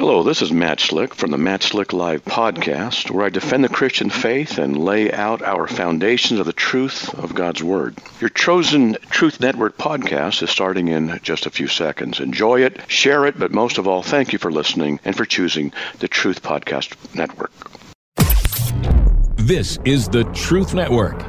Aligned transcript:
Hello, 0.00 0.22
this 0.22 0.40
is 0.40 0.50
Matt 0.50 0.80
Slick 0.80 1.14
from 1.14 1.30
the 1.30 1.36
Matt 1.36 1.62
Slick 1.62 1.92
Live 1.92 2.24
podcast, 2.24 3.10
where 3.10 3.26
I 3.26 3.28
defend 3.28 3.62
the 3.62 3.68
Christian 3.68 4.08
faith 4.08 4.56
and 4.56 4.82
lay 4.82 5.12
out 5.12 5.42
our 5.42 5.66
foundations 5.66 6.40
of 6.40 6.46
the 6.46 6.54
truth 6.54 7.12
of 7.18 7.34
God's 7.34 7.62
Word. 7.62 7.98
Your 8.18 8.30
chosen 8.30 8.96
Truth 9.10 9.40
Network 9.40 9.76
podcast 9.76 10.42
is 10.42 10.48
starting 10.48 10.88
in 10.88 11.20
just 11.22 11.44
a 11.44 11.50
few 11.50 11.68
seconds. 11.68 12.18
Enjoy 12.18 12.62
it, 12.62 12.80
share 12.90 13.26
it, 13.26 13.38
but 13.38 13.52
most 13.52 13.76
of 13.76 13.86
all, 13.86 14.02
thank 14.02 14.32
you 14.32 14.38
for 14.38 14.50
listening 14.50 15.00
and 15.04 15.14
for 15.14 15.26
choosing 15.26 15.70
the 15.98 16.08
Truth 16.08 16.42
Podcast 16.42 16.96
Network. 17.14 17.52
This 19.36 19.78
is 19.84 20.08
the 20.08 20.24
Truth 20.32 20.72
Network. 20.72 21.22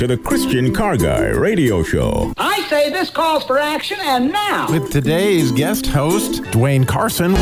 To 0.00 0.06
the 0.06 0.16
Christian 0.16 0.72
Car 0.72 0.96
Guy 0.96 1.26
Radio 1.26 1.82
Show. 1.82 2.32
I 2.38 2.62
say 2.70 2.88
this 2.88 3.10
calls 3.10 3.44
for 3.44 3.58
action, 3.58 3.98
and 4.00 4.32
now. 4.32 4.72
With 4.72 4.90
today's 4.90 5.52
guest 5.52 5.88
host, 5.88 6.40
Dwayne 6.44 6.88
Carson. 6.88 7.34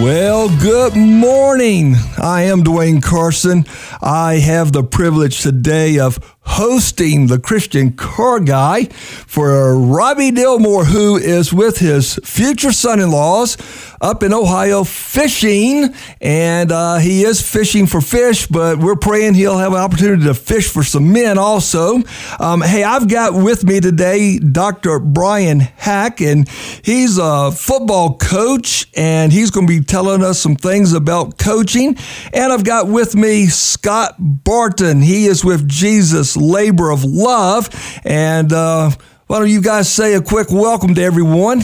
Well, 0.00 0.56
good 0.60 0.94
morning. 0.94 1.96
I 2.16 2.42
am 2.42 2.62
Dwayne 2.62 3.02
Carson. 3.02 3.64
I 4.00 4.34
have 4.34 4.70
the 4.70 4.84
privilege 4.84 5.42
today 5.42 5.98
of 5.98 6.35
hosting 6.46 7.26
the 7.26 7.38
Christian 7.38 7.92
car 7.92 8.40
guy 8.40 8.84
for 8.84 9.76
Robby 9.76 10.30
Dilmore, 10.30 10.86
who 10.86 11.16
is 11.16 11.52
with 11.52 11.78
his 11.78 12.18
future 12.24 12.72
son 12.72 13.00
in 13.00 13.10
laws 13.10 13.56
up 14.00 14.22
in 14.22 14.32
Ohio 14.32 14.84
fishing. 14.84 15.92
And 16.20 16.70
uh, 16.70 16.96
he 16.96 17.24
is 17.24 17.40
fishing 17.40 17.86
for 17.86 18.00
fish, 18.00 18.46
but 18.46 18.78
we're 18.78 18.96
praying 18.96 19.34
he'll 19.34 19.58
have 19.58 19.72
an 19.72 19.78
opportunity 19.78 20.24
to 20.24 20.34
fish 20.34 20.70
for 20.70 20.82
some 20.82 21.12
men 21.12 21.36
also. 21.36 22.02
Um, 22.38 22.62
hey, 22.62 22.84
I've 22.84 23.08
got 23.08 23.34
with 23.34 23.64
me 23.64 23.80
today 23.80 24.38
Dr. 24.38 24.98
Brian 24.98 25.60
Haack, 25.60 26.20
and 26.20 26.48
he's 26.48 27.18
a 27.18 27.50
football 27.50 28.16
coach, 28.16 28.86
and 28.94 29.32
he's 29.32 29.50
going 29.50 29.66
to 29.66 29.80
be 29.80 29.84
telling 29.84 30.22
us 30.22 30.38
some 30.38 30.56
things 30.56 30.92
about 30.92 31.38
coaching. 31.38 31.96
And 32.32 32.52
I've 32.52 32.64
got 32.64 32.88
with 32.88 33.14
me 33.14 33.46
Scott 33.46 34.14
Barton. 34.18 35.02
He 35.02 35.26
is 35.26 35.44
with 35.44 35.68
Jesus 35.68 36.35
labor 36.36 36.90
of 36.90 37.04
love. 37.04 37.68
And 38.04 38.52
uh, 38.52 38.90
why 39.26 39.38
don't 39.38 39.50
you 39.50 39.62
guys 39.62 39.92
say 39.92 40.14
a 40.14 40.22
quick 40.22 40.48
welcome 40.50 40.94
to 40.94 41.02
everyone? 41.02 41.60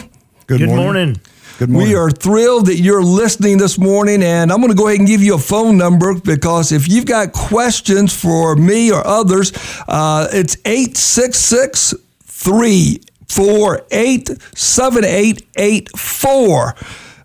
Good, 0.47 0.61
Good 0.61 0.69
morning. 0.69 0.85
morning. 0.85 1.21
Good 1.59 1.69
morning. 1.71 1.91
We 1.91 1.95
are 1.97 2.11
thrilled 2.11 2.67
that 2.67 2.77
you're 2.77 3.05
listening 3.05 3.59
this 3.59 3.79
morning, 3.79 4.23
and 4.23 4.51
I'm 4.51 4.59
going 4.61 4.73
to 4.73 4.77
go 4.77 4.89
ahead 4.89 4.99
and 4.99 5.07
give 5.07 5.23
you 5.23 5.35
a 5.35 5.39
phone 5.39 5.77
number 5.79 6.15
because 6.19 6.73
if 6.73 6.89
you've 6.89 7.07
got 7.07 7.33
questions 7.33 8.13
for 8.13 8.57
me 8.57 8.91
or 8.91 9.07
others, 9.07 9.53
uh, 9.87 10.27
it's 10.33 10.57
866 10.65 11.95
348 12.25 14.31
7884. 14.57 16.75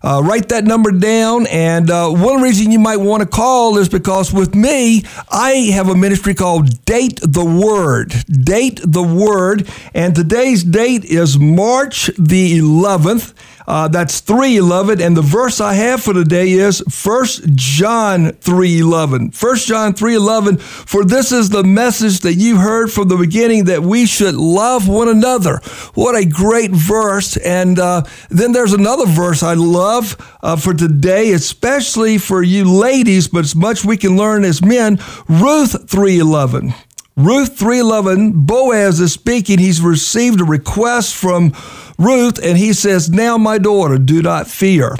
Uh, 0.02 0.22
write 0.24 0.48
that 0.50 0.64
number 0.64 0.90
down. 0.90 1.46
And 1.48 1.90
uh, 1.90 2.10
one 2.10 2.42
reason 2.42 2.70
you 2.70 2.78
might 2.78 2.98
want 2.98 3.22
to 3.22 3.28
call 3.28 3.78
is 3.78 3.88
because 3.88 4.32
with 4.32 4.54
me, 4.54 5.04
I 5.30 5.70
have 5.74 5.88
a 5.88 5.94
ministry 5.94 6.34
called 6.34 6.84
Date 6.84 7.20
the 7.22 7.44
Word. 7.44 8.14
Date 8.26 8.80
the 8.84 9.02
Word. 9.02 9.68
And 9.94 10.14
today's 10.14 10.62
date 10.64 11.04
is 11.04 11.38
March 11.38 12.10
the 12.18 12.58
11th. 12.58 13.34
Uh, 13.68 13.86
that's 13.86 14.20
311. 14.20 15.02
And 15.02 15.14
the 15.14 15.20
verse 15.20 15.60
I 15.60 15.74
have 15.74 16.02
for 16.02 16.14
today 16.14 16.52
is 16.52 16.82
1 17.04 17.26
John 17.54 18.32
311. 18.32 19.32
1 19.38 19.56
John 19.58 19.92
311. 19.92 20.56
For 20.56 21.04
this 21.04 21.32
is 21.32 21.50
the 21.50 21.62
message 21.62 22.20
that 22.20 22.34
you 22.34 22.56
heard 22.56 22.90
from 22.90 23.08
the 23.08 23.18
beginning 23.18 23.64
that 23.64 23.82
we 23.82 24.06
should 24.06 24.34
love 24.36 24.88
one 24.88 25.08
another. 25.08 25.58
What 25.92 26.16
a 26.16 26.24
great 26.24 26.70
verse. 26.70 27.36
And 27.36 27.78
uh, 27.78 28.04
then 28.30 28.52
there's 28.52 28.72
another 28.72 29.04
verse 29.04 29.42
I 29.42 29.52
love 29.52 30.16
uh, 30.42 30.56
for 30.56 30.72
today, 30.72 31.32
especially 31.32 32.16
for 32.16 32.42
you 32.42 32.64
ladies, 32.64 33.28
but 33.28 33.44
as 33.44 33.54
much 33.54 33.84
we 33.84 33.98
can 33.98 34.16
learn 34.16 34.44
as 34.44 34.64
men. 34.64 34.98
Ruth 35.28 35.90
311. 35.90 36.72
Ruth 37.18 37.58
311, 37.58 38.46
Boaz 38.46 39.00
is 39.00 39.12
speaking. 39.12 39.58
He's 39.58 39.80
received 39.80 40.40
a 40.40 40.44
request 40.44 41.16
from 41.16 41.52
Ruth, 41.98 42.38
and 42.40 42.56
he 42.56 42.72
says, 42.72 43.10
Now, 43.10 43.36
my 43.36 43.58
daughter, 43.58 43.98
do 43.98 44.22
not 44.22 44.46
fear. 44.46 44.94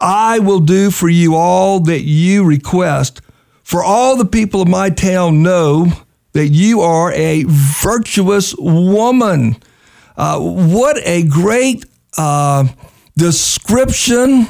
I 0.00 0.38
will 0.38 0.60
do 0.60 0.90
for 0.90 1.10
you 1.10 1.34
all 1.34 1.80
that 1.80 2.04
you 2.04 2.42
request. 2.42 3.20
For 3.62 3.84
all 3.84 4.16
the 4.16 4.24
people 4.24 4.62
of 4.62 4.68
my 4.68 4.88
town 4.88 5.42
know 5.42 5.92
that 6.32 6.48
you 6.48 6.80
are 6.80 7.12
a 7.12 7.44
virtuous 7.46 8.54
woman. 8.56 9.56
Uh, 10.16 10.40
what 10.40 10.96
a 11.04 11.22
great 11.24 11.84
uh, 12.16 12.66
description 13.14 14.46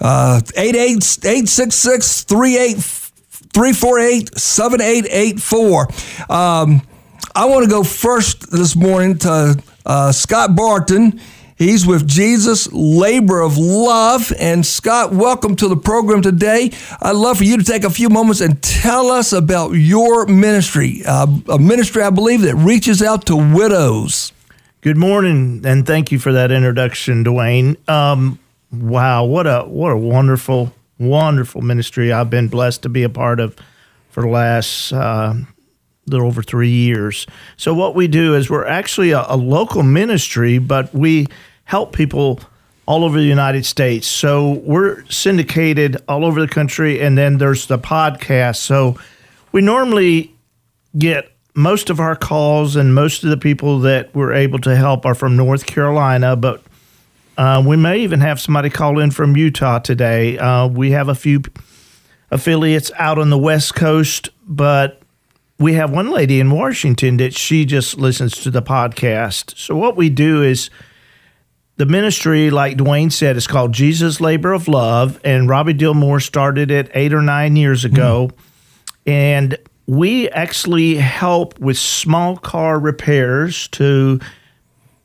uh, 0.00 0.40
866 0.56 2.22
348 2.24 4.38
7884. 4.38 5.88
Um, 6.28 6.82
I 7.34 7.46
want 7.46 7.64
to 7.64 7.70
go 7.70 7.82
first 7.82 8.50
this 8.50 8.76
morning 8.76 9.16
to 9.18 9.62
uh, 9.86 10.12
Scott 10.12 10.54
Barton. 10.54 11.18
He's 11.58 11.84
with 11.84 12.06
Jesus 12.06 12.72
Labor 12.72 13.40
of 13.40 13.58
Love. 13.58 14.32
And 14.38 14.64
Scott, 14.64 15.12
welcome 15.12 15.56
to 15.56 15.66
the 15.66 15.76
program 15.76 16.22
today. 16.22 16.70
I'd 17.02 17.16
love 17.16 17.38
for 17.38 17.44
you 17.44 17.56
to 17.56 17.64
take 17.64 17.82
a 17.82 17.90
few 17.90 18.08
moments 18.08 18.40
and 18.40 18.62
tell 18.62 19.08
us 19.08 19.32
about 19.32 19.72
your 19.72 20.26
ministry, 20.26 21.02
uh, 21.04 21.26
a 21.48 21.58
ministry 21.58 22.04
I 22.04 22.10
believe 22.10 22.42
that 22.42 22.54
reaches 22.54 23.02
out 23.02 23.26
to 23.26 23.34
widows. 23.34 24.32
Good 24.82 24.96
morning, 24.96 25.62
and 25.64 25.84
thank 25.84 26.12
you 26.12 26.20
for 26.20 26.32
that 26.32 26.52
introduction, 26.52 27.24
Dwayne. 27.24 27.76
Um, 27.88 28.38
wow, 28.70 29.24
what 29.24 29.48
a 29.48 29.62
what 29.62 29.90
a 29.90 29.96
wonderful, 29.96 30.72
wonderful 30.96 31.60
ministry 31.60 32.12
I've 32.12 32.30
been 32.30 32.46
blessed 32.46 32.82
to 32.84 32.88
be 32.88 33.02
a 33.02 33.08
part 33.08 33.40
of 33.40 33.56
for 34.10 34.22
the 34.22 34.28
last 34.28 34.92
uh, 34.92 35.34
little 36.06 36.28
over 36.28 36.40
three 36.40 36.70
years. 36.70 37.26
So 37.56 37.74
what 37.74 37.96
we 37.96 38.06
do 38.06 38.36
is 38.36 38.48
we're 38.48 38.64
actually 38.64 39.10
a, 39.10 39.24
a 39.28 39.36
local 39.36 39.82
ministry, 39.82 40.58
but 40.58 40.94
we 40.94 41.26
help 41.68 41.94
people 41.94 42.40
all 42.86 43.04
over 43.04 43.18
the 43.18 43.26
United 43.26 43.66
States. 43.66 44.06
So 44.06 44.62
we're 44.64 45.04
syndicated 45.10 45.98
all 46.08 46.24
over 46.24 46.40
the 46.40 46.48
country, 46.48 46.98
and 46.98 47.18
then 47.18 47.36
there's 47.36 47.66
the 47.66 47.78
podcast. 47.78 48.56
So 48.56 48.98
we 49.52 49.60
normally 49.60 50.34
get 50.96 51.30
most 51.54 51.90
of 51.90 52.00
our 52.00 52.16
calls 52.16 52.74
and 52.74 52.94
most 52.94 53.22
of 53.22 53.28
the 53.28 53.36
people 53.36 53.80
that 53.80 54.14
we're 54.14 54.32
able 54.32 54.58
to 54.60 54.74
help 54.74 55.04
are 55.04 55.14
from 55.14 55.36
North 55.36 55.66
Carolina, 55.66 56.36
but 56.36 56.62
uh, 57.36 57.62
we 57.64 57.76
may 57.76 57.98
even 57.98 58.20
have 58.20 58.40
somebody 58.40 58.70
call 58.70 58.98
in 58.98 59.10
from 59.10 59.36
Utah 59.36 59.78
today. 59.78 60.38
Uh, 60.38 60.68
we 60.68 60.92
have 60.92 61.10
a 61.10 61.14
few 61.14 61.42
affiliates 62.30 62.90
out 62.96 63.18
on 63.18 63.28
the 63.28 63.36
West 63.36 63.74
Coast, 63.74 64.30
but 64.46 65.02
we 65.58 65.74
have 65.74 65.90
one 65.90 66.10
lady 66.10 66.40
in 66.40 66.50
Washington 66.50 67.18
that 67.18 67.34
she 67.34 67.66
just 67.66 67.98
listens 67.98 68.32
to 68.38 68.50
the 68.50 68.62
podcast. 68.62 69.54
So 69.58 69.76
what 69.76 69.96
we 69.96 70.08
do 70.08 70.42
is 70.42 70.70
the 71.78 71.86
ministry, 71.86 72.50
like 72.50 72.76
Dwayne 72.76 73.10
said, 73.10 73.36
is 73.36 73.46
called 73.46 73.72
Jesus 73.72 74.20
Labor 74.20 74.52
of 74.52 74.66
Love, 74.66 75.20
and 75.24 75.48
Robby 75.48 75.72
Dilmore 75.72 76.20
started 76.20 76.72
it 76.72 76.90
eight 76.92 77.14
or 77.14 77.22
nine 77.22 77.54
years 77.54 77.84
ago, 77.84 78.30
mm. 78.32 79.12
and 79.12 79.56
we 79.86 80.28
actually 80.30 80.96
help 80.96 81.58
with 81.60 81.78
small 81.78 82.36
car 82.36 82.80
repairs 82.80 83.68
to 83.68 84.20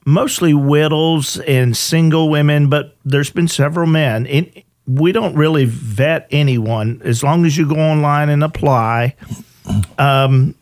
mostly 0.05 0.53
widows 0.55 1.39
and 1.41 1.77
single 1.77 2.29
women, 2.29 2.69
but 2.69 2.97
there's 3.05 3.29
been 3.29 3.47
several 3.47 3.87
men. 3.87 4.25
It, 4.25 4.65
we 4.87 5.11
don't 5.11 5.35
really 5.35 5.65
vet 5.65 6.27
anyone 6.31 7.01
as 7.05 7.23
long 7.23 7.45
as 7.45 7.55
you 7.55 7.67
go 7.69 7.77
online 7.77 8.29
and 8.29 8.43
apply. 8.43 9.15
Um, 9.99 10.55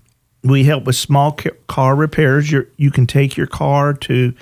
we 0.43 0.65
help 0.65 0.83
with 0.83 0.97
small 0.97 1.37
car 1.67 1.95
repairs. 1.95 2.51
you 2.51 2.67
you 2.77 2.91
can 2.91 3.07
take 3.07 3.37
your 3.37 3.47
car 3.47 3.93
to 3.93 4.33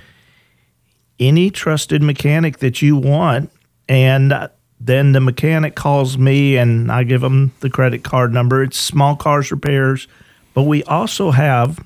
any 1.19 1.49
trusted 1.49 2.01
mechanic 2.01 2.59
that 2.59 2.81
you 2.81 2.95
want, 2.95 3.51
and 3.87 4.31
uh, 4.31 4.49
then 4.79 5.11
the 5.11 5.19
mechanic 5.19 5.75
calls 5.75 6.17
me 6.17 6.55
and 6.57 6.91
I 6.91 7.03
give 7.03 7.21
them 7.21 7.51
the 7.59 7.69
credit 7.69 8.03
card 8.03 8.33
number. 8.33 8.63
It's 8.63 8.79
small 8.79 9.15
cars 9.15 9.51
repairs, 9.51 10.07
but 10.53 10.63
we 10.63 10.83
also 10.83 11.31
have 11.31 11.85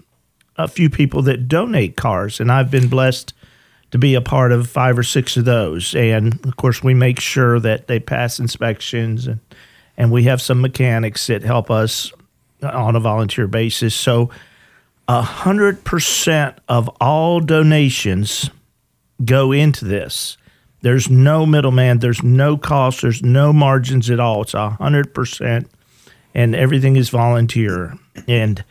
a 0.57 0.68
few 0.68 0.89
people 0.89 1.24
that 1.24 1.47
donate 1.47 1.95
cars, 1.97 2.39
and 2.39 2.51
I've 2.51 2.69
been 2.69 2.88
blessed 2.88 3.33
to 3.91 3.97
be 3.97 4.15
a 4.15 4.21
part 4.21 4.51
of 4.51 4.69
five 4.69 4.97
or 4.97 5.03
six 5.03 5.38
of 5.38 5.45
those. 5.45 5.95
And 5.95 6.44
of 6.45 6.57
course, 6.57 6.83
we 6.83 6.94
make 6.94 7.19
sure 7.19 7.59
that 7.59 7.88
they 7.88 8.00
pass 8.00 8.39
inspections, 8.39 9.27
and 9.27 9.39
and 9.97 10.12
we 10.12 10.24
have 10.24 10.41
some 10.41 10.62
mechanics 10.62 11.27
that 11.27 11.44
help 11.44 11.69
us 11.69 12.12
on 12.62 12.95
a 12.95 13.00
volunteer 13.00 13.47
basis. 13.47 13.94
So, 13.95 14.30
a 15.07 15.21
hundred 15.21 15.83
percent 15.83 16.57
of 16.68 16.89
all 17.01 17.39
donations 17.39 18.50
go 19.25 19.52
into 19.52 19.86
this. 19.86 20.38
There's 20.81 21.10
no 21.10 21.46
middleman. 21.46 22.00
There's 22.00 22.24
no 22.24 22.58
cost. 22.58 23.02
There's 23.02 23.24
no 23.24 23.54
margins 23.54 24.10
at 24.10 24.20
all. 24.20 24.42
It's 24.42 24.54
a 24.54 24.72
hundred 24.72 25.14
percent, 25.14 25.70
and 26.34 26.56
everything 26.56 26.98
is 26.98 27.10
volunteer. 27.10 27.98
And 28.28 28.64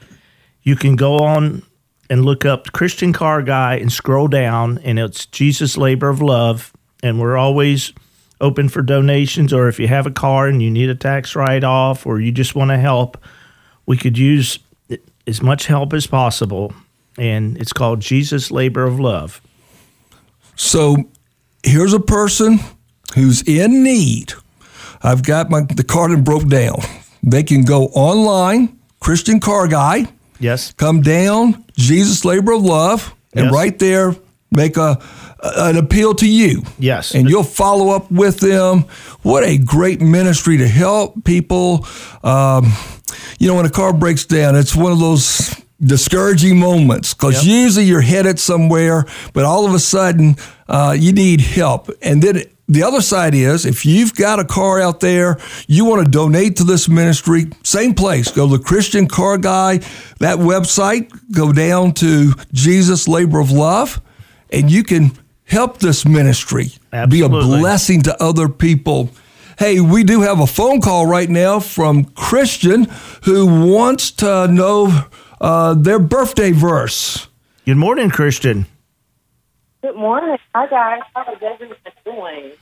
you 0.62 0.76
can 0.76 0.96
go 0.96 1.18
on 1.18 1.62
and 2.10 2.24
look 2.24 2.44
up 2.44 2.72
Christian 2.72 3.14
Car 3.14 3.40
Guy 3.42 3.76
and 3.76 3.90
scroll 3.90 4.28
down, 4.28 4.78
and 4.78 4.98
it's 4.98 5.24
Jesus 5.26 5.78
Labor 5.78 6.10
of 6.10 6.20
Love. 6.20 6.72
And 7.02 7.18
we're 7.18 7.38
always 7.38 7.92
open 8.40 8.68
for 8.68 8.82
donations, 8.82 9.52
or 9.52 9.68
if 9.68 9.80
you 9.80 9.88
have 9.88 10.06
a 10.06 10.10
car 10.10 10.48
and 10.48 10.62
you 10.62 10.70
need 10.70 10.90
a 10.90 10.94
tax 10.94 11.34
write 11.34 11.64
off, 11.64 12.06
or 12.06 12.20
you 12.20 12.30
just 12.30 12.54
want 12.54 12.70
to 12.70 12.78
help, 12.78 13.16
we 13.86 13.96
could 13.96 14.18
use 14.18 14.58
as 15.26 15.40
much 15.40 15.66
help 15.66 15.94
as 15.94 16.06
possible. 16.06 16.74
And 17.16 17.56
it's 17.56 17.72
called 17.72 18.00
Jesus 18.00 18.50
Labor 18.50 18.84
of 18.84 19.00
Love. 19.00 19.40
So 20.56 20.96
here's 21.62 21.92
a 21.92 22.00
person 22.00 22.60
who's 23.14 23.42
in 23.42 23.82
need. 23.82 24.32
I've 25.02 25.22
got 25.22 25.50
my 25.50 25.62
the 25.62 25.84
car 25.84 26.08
that 26.08 26.24
broke 26.24 26.48
down. 26.48 26.76
They 27.22 27.42
can 27.42 27.62
go 27.64 27.84
online, 27.86 28.78
Christian 29.00 29.40
Car 29.40 29.68
Guy. 29.68 30.06
Yes. 30.38 30.72
Come 30.72 31.02
down, 31.02 31.64
Jesus 31.76 32.24
Labor 32.24 32.52
of 32.52 32.62
Love, 32.62 33.14
and 33.32 33.46
yes. 33.46 33.54
right 33.54 33.78
there 33.78 34.16
make 34.50 34.76
a 34.76 35.00
an 35.42 35.76
appeal 35.76 36.14
to 36.14 36.28
you. 36.28 36.62
Yes. 36.78 37.14
And 37.14 37.28
you'll 37.28 37.42
follow 37.42 37.90
up 37.90 38.10
with 38.10 38.38
them. 38.38 38.82
What 39.22 39.44
a 39.44 39.58
great 39.58 40.00
ministry 40.00 40.58
to 40.58 40.68
help 40.68 41.24
people. 41.24 41.86
Um, 42.22 42.72
you 43.38 43.48
know, 43.48 43.56
when 43.56 43.66
a 43.66 43.70
car 43.70 43.92
breaks 43.92 44.24
down, 44.24 44.54
it's 44.54 44.74
one 44.76 44.92
of 44.92 45.00
those 45.00 45.52
discouraging 45.82 46.58
moments 46.58 47.14
because 47.14 47.44
yep. 47.46 47.64
usually 47.64 47.86
you're 47.86 48.00
headed 48.00 48.38
somewhere, 48.38 49.04
but 49.32 49.44
all 49.44 49.66
of 49.66 49.74
a 49.74 49.78
sudden 49.78 50.36
uh, 50.68 50.94
you 50.98 51.12
need 51.12 51.40
help. 51.40 51.90
And 52.00 52.22
then 52.22 52.44
the 52.68 52.84
other 52.84 53.00
side 53.00 53.34
is 53.34 53.66
if 53.66 53.84
you've 53.84 54.14
got 54.14 54.38
a 54.38 54.44
car 54.44 54.80
out 54.80 55.00
there, 55.00 55.38
you 55.66 55.84
want 55.84 56.04
to 56.04 56.10
donate 56.10 56.56
to 56.56 56.64
this 56.64 56.88
ministry, 56.88 57.46
same 57.62 57.94
place. 57.94 58.30
Go 58.30 58.48
to 58.48 58.56
the 58.56 58.62
Christian 58.62 59.08
Car 59.08 59.36
Guy, 59.38 59.78
that 60.20 60.38
website, 60.38 61.10
go 61.32 61.52
down 61.52 61.92
to 61.94 62.32
Jesus 62.52 63.08
Labor 63.08 63.40
of 63.40 63.50
Love, 63.50 64.00
and 64.50 64.70
you 64.70 64.84
can 64.84 65.12
help 65.44 65.78
this 65.78 66.06
ministry, 66.06 66.68
Absolutely. 66.92 67.18
be 67.18 67.24
a 67.24 67.58
blessing 67.58 68.02
to 68.02 68.22
other 68.22 68.48
people. 68.48 69.10
Hey, 69.58 69.80
we 69.80 70.02
do 70.02 70.22
have 70.22 70.40
a 70.40 70.46
phone 70.46 70.80
call 70.80 71.06
right 71.06 71.28
now 71.28 71.60
from 71.60 72.04
Christian 72.04 72.86
who 73.24 73.66
wants 73.66 74.10
to 74.12 74.48
know 74.48 75.04
uh, 75.42 75.74
their 75.74 75.98
birthday 75.98 76.52
verse. 76.52 77.28
Good 77.66 77.76
morning, 77.76 78.08
Christian. 78.08 78.64
Good 79.82 79.96
morning. 79.96 80.38
Hi, 80.54 80.66
guys. 80.68 81.02
How 81.14 81.30
is 81.32 81.42
everyone 81.42 81.76
doing? 82.04 82.52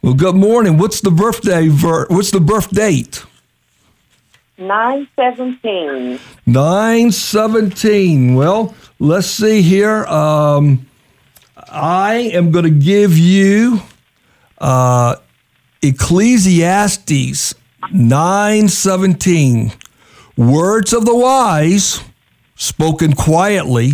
Well, 0.00 0.14
good 0.14 0.36
morning. 0.36 0.78
What's 0.78 1.00
the 1.00 1.10
birthday 1.10 1.68
ver- 1.68 2.06
What's 2.08 2.30
the 2.30 2.40
birth 2.40 2.70
date? 2.70 3.24
Nine 4.56 5.08
seventeen. 5.16 6.20
Nine 6.46 7.10
seventeen. 7.10 8.34
Well, 8.36 8.74
let's 9.00 9.26
see 9.26 9.62
here. 9.62 10.04
Um, 10.04 10.86
I 11.56 12.30
am 12.32 12.52
going 12.52 12.64
to 12.64 12.70
give 12.70 13.18
you 13.18 13.80
uh, 14.58 15.16
Ecclesiastes 15.82 17.54
nine 17.92 18.68
seventeen. 18.68 19.72
Words 20.36 20.92
of 20.92 21.04
the 21.04 21.14
wise, 21.14 22.02
spoken 22.56 23.12
quietly, 23.14 23.92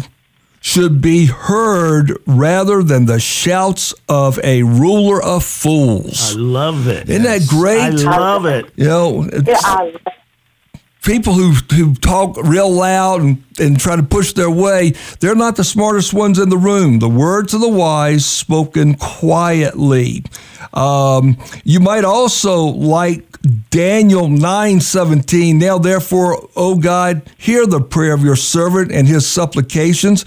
should 0.61 1.01
be 1.01 1.27
heard 1.27 2.19
rather 2.27 2.83
than 2.83 3.07
the 3.07 3.19
shouts 3.19 3.95
of 4.09 4.39
a 4.45 4.63
ruler 4.63 5.23
of 5.23 5.45
fools. 5.45 6.37
I 6.37 6.39
love 6.39 6.87
it. 6.87 7.09
Isn't 7.09 7.25
yes. 7.25 7.49
that 7.49 7.49
great? 7.49 7.81
I 7.81 7.89
love 7.91 8.47
it. 8.47 8.67
You 8.77 8.85
know, 8.85 9.29
yeah, 9.47 9.91
people 11.03 11.33
who 11.33 11.53
who 11.75 11.95
talk 11.95 12.37
real 12.43 12.71
loud 12.71 13.23
and, 13.23 13.43
and 13.59 13.81
try 13.81 13.97
to 13.97 14.03
push 14.03 14.33
their 14.33 14.51
way, 14.51 14.93
they're 15.21 15.35
not 15.35 15.57
the 15.57 15.65
smartest 15.65 16.13
ones 16.13 16.39
in 16.39 16.49
the 16.49 16.59
room. 16.59 16.99
The 16.99 17.09
words 17.09 17.55
of 17.55 17.61
the 17.61 17.69
wise 17.69 18.25
spoken 18.25 18.95
quietly. 18.95 20.25
Um, 20.73 21.39
you 21.65 21.81
might 21.81 22.05
also 22.05 22.65
like 22.65 23.31
Daniel 23.71 24.29
9:17. 24.29 25.59
Now 25.59 25.79
therefore, 25.79 26.49
O 26.57 26.77
God, 26.77 27.23
hear 27.39 27.67
the 27.67 27.81
prayer 27.81 28.13
of 28.13 28.23
your 28.23 28.37
servant 28.37 28.93
and 28.93 29.09
his 29.09 29.27
supplications. 29.27 30.25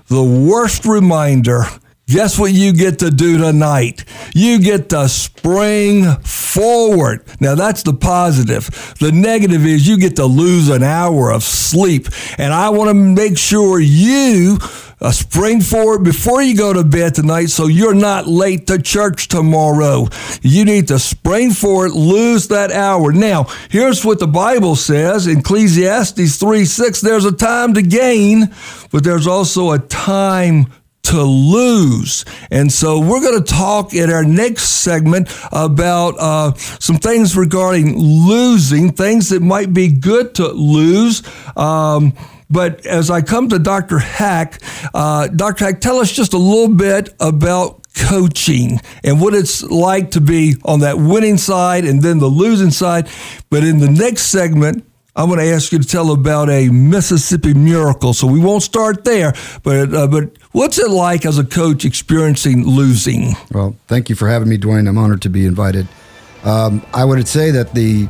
The 0.08 0.24
worst 0.24 0.86
reminder. 0.86 1.64
Guess 2.08 2.40
what 2.40 2.52
you 2.52 2.74
get 2.74 3.00
to 3.00 3.12
do 3.12 3.38
tonight? 3.38 4.04
You 4.34 4.60
get 4.60 4.90
to 4.90 5.08
spring 5.08 6.16
forward. 6.24 7.24
Now 7.40 7.54
that's 7.54 7.84
the 7.84 7.94
positive. 7.94 8.96
The 9.00 9.12
negative 9.12 9.64
is 9.64 9.88
you 9.88 10.00
get 10.00 10.16
to 10.16 10.26
lose 10.26 10.70
an 10.70 10.82
hour 10.82 11.32
of 11.32 11.44
sleep. 11.44 12.08
And 12.40 12.52
I 12.52 12.70
want 12.70 12.90
to 12.90 12.96
make 12.96 13.38
sure 13.38 13.80
you 13.80 14.58
uh, 15.02 15.12
spring 15.12 15.62
forward 15.62 16.04
before 16.04 16.42
you 16.42 16.56
go 16.56 16.74
to 16.74 16.84
bed 16.84 17.16
tonight 17.16 17.48
so 17.48 17.68
you're 17.68 17.94
not 17.94 18.28
late 18.28 18.68
to 18.68 18.82
church 18.82 19.28
tomorrow. 19.28 20.08
You 20.42 20.66
need 20.66 20.88
to 20.90 21.00
spring 21.00 21.52
forward, 21.52 21.92
lose 21.92 22.48
that 22.50 22.72
hour. 22.72 23.12
Now, 23.12 23.46
here's 23.70 24.04
what 24.04 24.20
the 24.20 24.28
Bible 24.28 24.76
says 24.76 25.28
in 25.28 25.40
Ecclesiastes 25.40 26.38
3 26.38 26.66
6 26.66 27.02
there's 27.02 27.26
a 27.26 27.32
time 27.32 27.74
to 27.76 27.82
gain, 27.82 28.54
but 28.92 29.04
there's 29.04 29.28
also 29.28 29.72
a 29.72 29.80
time 29.80 30.68
to 31.04 31.24
lose. 31.24 32.24
And 32.52 32.72
so 32.72 33.00
we're 33.00 33.22
going 33.22 33.44
to 33.44 33.54
talk 33.54 33.94
in 33.94 34.12
our 34.12 34.24
next 34.24 34.64
segment 34.82 35.30
about 35.52 36.16
uh, 36.20 36.54
some 36.54 36.98
things 36.98 37.36
regarding 37.36 37.98
losing, 37.98 38.92
things 38.92 39.30
that 39.30 39.42
might 39.42 39.74
be 39.74 39.88
good 39.88 40.36
to 40.36 40.48
lose. 40.50 41.24
Um, 41.58 42.14
but 42.50 42.86
as 42.86 43.10
I 43.10 43.22
come 43.22 43.50
to 43.50 43.60
Dr. 43.60 43.98
Haack, 43.98 44.60
uh, 44.94 45.28
Dr. 45.28 45.66
Haack, 45.66 45.82
tell 45.82 45.98
us 45.98 46.12
just 46.12 46.34
a 46.34 46.38
little 46.38 46.74
bit 46.74 47.14
about 47.20 47.80
coaching 47.96 48.80
and 49.04 49.20
what 49.20 49.34
it's 49.34 49.64
like 49.64 50.12
to 50.12 50.22
be 50.22 50.56
on 50.64 50.80
that 50.80 50.98
winning 50.98 51.38
side 51.38 51.86
and 51.86 52.02
then 52.02 52.20
the 52.20 52.28
losing 52.28 52.72
side. 52.72 53.10
But 53.50 53.64
in 53.64 53.80
the 53.80 53.90
next 53.90 54.24
segment, 54.24 54.86
I'm 55.16 55.28
going 55.28 55.40
to 55.40 55.52
ask 55.52 55.72
you 55.72 55.80
to 55.80 55.88
tell 55.88 56.12
about 56.12 56.50
a 56.50 56.70
Mississippi 56.70 57.54
miracle. 57.54 58.14
So 58.14 58.26
we 58.26 58.40
won't 58.40 58.64
start 58.64 59.04
there, 59.04 59.34
but 59.64 59.94
uh, 59.94 60.08
but 60.08 60.38
what's 60.52 60.80
it 60.80 60.90
like 60.90 61.26
as 61.26 61.38
a 61.38 61.44
coach 61.44 61.84
experiencing 61.84 62.66
losing? 62.66 63.34
Well, 63.52 63.76
thank 63.88 64.10
you 64.10 64.16
for 64.16 64.30
having 64.30 64.48
me, 64.48 64.58
Dwayne. 64.58 64.88
I'm 64.88 64.98
honored 64.98 65.22
to 65.24 65.30
be 65.30 65.46
invited. 65.46 65.88
Um, 66.44 66.86
I 66.94 67.04
would 67.04 67.28
say 67.28 67.52
that 67.52 67.74
the 67.74 68.08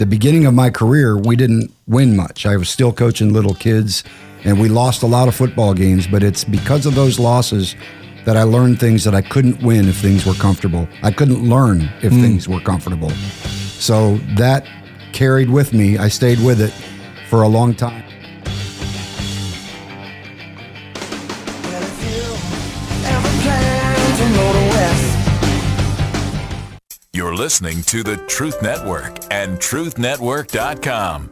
the 0.00 0.06
beginning 0.06 0.46
of 0.46 0.54
my 0.54 0.70
career, 0.70 1.18
we 1.18 1.36
didn't 1.36 1.70
win 1.86 2.16
much. 2.16 2.46
I 2.46 2.56
was 2.56 2.70
still 2.70 2.90
coaching 2.90 3.34
little 3.34 3.52
kids, 3.52 4.02
and 4.44 4.58
we 4.58 4.70
lost 4.70 5.02
a 5.02 5.06
lot 5.06 5.28
of 5.28 5.34
football 5.34 5.74
games. 5.74 6.06
But 6.06 6.22
it's 6.22 6.42
because 6.42 6.86
of 6.86 6.94
those 6.94 7.18
losses 7.18 7.76
that 8.24 8.34
I 8.34 8.44
learned 8.44 8.80
things 8.80 9.04
that 9.04 9.14
I 9.14 9.20
couldn't 9.20 9.62
win 9.62 9.90
if 9.90 9.96
things 9.96 10.24
were 10.24 10.32
comfortable. 10.32 10.88
I 11.02 11.10
couldn't 11.10 11.46
learn 11.46 11.82
if 12.00 12.14
mm. 12.14 12.22
things 12.22 12.48
were 12.48 12.60
comfortable. 12.60 13.10
So 13.10 14.16
that 14.38 14.66
carried 15.12 15.50
with 15.50 15.74
me. 15.74 15.98
I 15.98 16.08
stayed 16.08 16.40
with 16.40 16.62
it 16.62 16.72
for 17.28 17.42
a 17.42 17.48
long 17.48 17.74
time. 17.74 18.02
You're 27.30 27.38
listening 27.38 27.84
to 27.84 28.02
the 28.02 28.16
Truth 28.26 28.60
Network 28.60 29.20
and 29.32 29.56
TruthNetwork.com. 29.60 31.30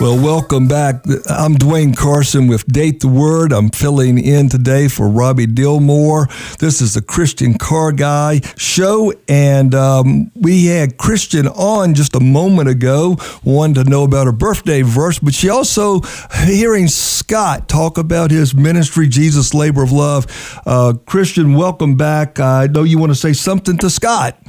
Well, 0.00 0.14
welcome 0.14 0.68
back. 0.68 1.02
I'm 1.28 1.56
Dwayne 1.56 1.96
Carson 1.96 2.46
with 2.46 2.64
Date 2.66 3.00
the 3.00 3.08
Word. 3.08 3.52
I'm 3.52 3.68
filling 3.68 4.16
in 4.16 4.48
today 4.48 4.86
for 4.86 5.08
Robby 5.08 5.44
Dilmore. 5.48 6.28
This 6.58 6.80
is 6.80 6.94
the 6.94 7.02
Christian 7.02 7.58
Car 7.58 7.90
Guy 7.90 8.40
show, 8.56 9.12
and 9.26 9.74
um, 9.74 10.30
we 10.36 10.66
had 10.66 10.98
Christian 10.98 11.48
on 11.48 11.94
just 11.94 12.14
a 12.14 12.20
moment 12.20 12.68
ago, 12.68 13.16
wanted 13.42 13.82
to 13.82 13.90
know 13.90 14.04
about 14.04 14.26
her 14.26 14.32
birthday 14.32 14.82
verse, 14.82 15.18
but 15.18 15.34
she 15.34 15.48
also 15.48 16.02
hearing 16.44 16.86
Scott 16.86 17.68
talk 17.68 17.98
about 17.98 18.30
his 18.30 18.54
ministry, 18.54 19.08
Jesus 19.08 19.52
Labor 19.52 19.82
of 19.82 19.90
Love. 19.90 20.60
Uh, 20.64 20.92
Christian, 21.06 21.54
welcome 21.54 21.96
back. 21.96 22.38
I 22.38 22.68
know 22.68 22.84
you 22.84 22.98
want 22.98 23.10
to 23.10 23.18
say 23.18 23.32
something 23.32 23.76
to 23.78 23.90
Scott. 23.90 24.40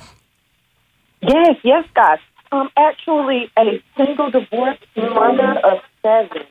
Yes, 1.22 1.56
yes, 1.64 1.86
Scott. 1.90 2.20
I'm 2.52 2.70
actually 2.78 3.52
a 3.58 3.82
single 3.98 4.32
divorced 4.32 4.86
mother 4.96 5.60
of 5.64 5.80
seven. 6.02 6.44